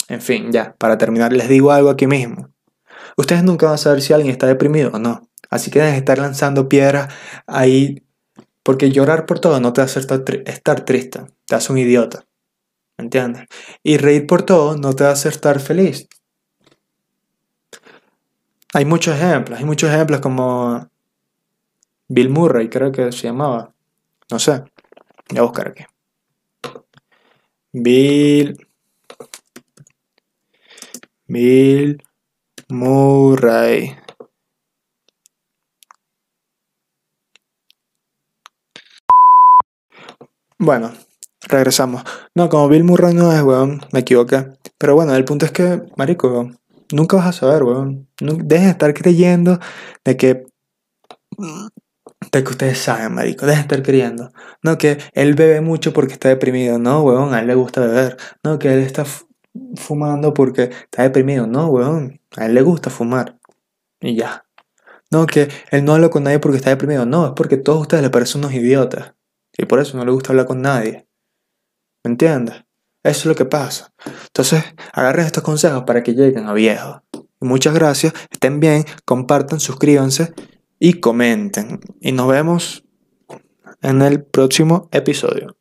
En 0.08 0.20
fin, 0.20 0.52
ya, 0.52 0.74
para 0.78 0.98
terminar 0.98 1.32
les 1.32 1.48
digo 1.48 1.72
algo 1.72 1.90
aquí 1.90 2.06
mismo. 2.06 2.48
Ustedes 3.16 3.42
nunca 3.42 3.66
van 3.66 3.74
a 3.74 3.78
saber 3.78 4.02
si 4.02 4.12
alguien 4.12 4.30
está 4.30 4.46
deprimido 4.46 4.90
o 4.92 4.98
no. 4.98 5.28
Así 5.50 5.70
que 5.70 5.80
deben 5.80 5.94
estar 5.94 6.18
lanzando 6.18 6.68
piedras 6.68 7.12
ahí. 7.46 8.02
Porque 8.62 8.90
llorar 8.90 9.26
por 9.26 9.38
todo 9.38 9.60
no 9.60 9.72
te 9.72 9.80
hace 9.80 10.00
estar 10.00 10.84
triste, 10.84 11.20
te 11.46 11.54
hace 11.54 11.72
un 11.72 11.78
idiota. 11.78 12.24
¿Me 12.98 13.04
entiendes? 13.04 13.46
Y 13.82 13.96
reír 13.98 14.26
por 14.26 14.42
todo 14.42 14.76
no 14.76 14.94
te 14.94 15.04
hace 15.04 15.28
estar 15.28 15.60
feliz. 15.60 16.08
Hay 18.74 18.84
muchos 18.84 19.14
ejemplos, 19.14 19.58
hay 19.58 19.64
muchos 19.64 19.90
ejemplos 19.90 20.20
como 20.20 20.90
Bill 22.08 22.30
Murray, 22.30 22.68
creo 22.68 22.90
que 22.90 23.12
se 23.12 23.28
llamaba. 23.28 23.72
No 24.30 24.38
sé, 24.38 24.64
voy 25.30 25.38
a 25.38 25.42
buscar 25.42 25.68
aquí. 25.68 25.84
Bill 27.72 28.65
Bill 31.28 32.02
Murray. 32.68 33.96
Bueno, 40.58 40.92
regresamos. 41.42 42.02
No, 42.34 42.48
como 42.48 42.68
Bill 42.68 42.84
Murray 42.84 43.12
no 43.14 43.32
es, 43.32 43.42
weón, 43.42 43.80
me 43.92 44.00
equivoqué. 44.00 44.52
Pero 44.78 44.94
bueno, 44.94 45.14
el 45.14 45.24
punto 45.24 45.46
es 45.46 45.52
que, 45.52 45.82
marico, 45.96 46.50
nunca 46.92 47.16
vas 47.16 47.26
a 47.26 47.32
saber, 47.32 47.62
weón. 47.64 48.08
Dejen 48.20 48.48
de 48.48 48.70
estar 48.70 48.94
creyendo 48.94 49.58
de 50.04 50.16
que... 50.16 50.46
De 52.32 52.42
que 52.42 52.50
ustedes 52.50 52.78
saben, 52.78 53.14
marico. 53.14 53.46
Dejen 53.46 53.62
de 53.62 53.62
estar 53.62 53.82
creyendo. 53.82 54.30
No, 54.62 54.78
que 54.78 54.98
él 55.12 55.34
bebe 55.34 55.60
mucho 55.60 55.92
porque 55.92 56.14
está 56.14 56.28
deprimido. 56.28 56.78
No, 56.78 57.02
weón, 57.02 57.34
a 57.34 57.40
él 57.40 57.46
le 57.48 57.54
gusta 57.54 57.80
beber. 57.82 58.16
No, 58.42 58.58
que 58.58 58.72
él 58.72 58.80
está 58.80 59.04
fumando 59.76 60.34
porque 60.34 60.64
está 60.64 61.02
deprimido. 61.02 61.46
No, 61.46 61.68
weón. 61.68 62.20
A 62.36 62.46
él 62.46 62.54
le 62.54 62.62
gusta 62.62 62.90
fumar. 62.90 63.38
Y 64.00 64.16
ya. 64.16 64.46
No, 65.10 65.26
que 65.26 65.48
él 65.70 65.84
no 65.84 65.94
habla 65.94 66.08
con 66.08 66.24
nadie 66.24 66.38
porque 66.38 66.58
está 66.58 66.70
deprimido. 66.70 67.06
No, 67.06 67.26
es 67.26 67.32
porque 67.36 67.56
todos 67.56 67.82
ustedes 67.82 68.02
le 68.02 68.10
parecen 68.10 68.40
unos 68.40 68.54
idiotas. 68.54 69.14
Y 69.56 69.64
por 69.66 69.78
eso 69.80 69.96
no 69.96 70.04
le 70.04 70.12
gusta 70.12 70.30
hablar 70.30 70.46
con 70.46 70.60
nadie. 70.60 71.06
¿Me 72.04 72.10
entiendes? 72.10 72.56
Eso 73.02 73.20
es 73.20 73.26
lo 73.26 73.34
que 73.34 73.44
pasa. 73.44 73.92
Entonces, 74.26 74.64
agarren 74.92 75.26
estos 75.26 75.42
consejos 75.42 75.84
para 75.84 76.02
que 76.02 76.14
lleguen 76.14 76.46
a 76.46 76.52
viejo. 76.52 77.02
muchas 77.40 77.74
gracias. 77.74 78.12
Estén 78.30 78.60
bien. 78.60 78.84
Compartan, 79.04 79.60
suscríbanse 79.60 80.34
y 80.78 80.94
comenten. 80.94 81.80
Y 82.00 82.12
nos 82.12 82.28
vemos 82.28 82.84
en 83.82 84.02
el 84.02 84.24
próximo 84.24 84.88
episodio. 84.92 85.55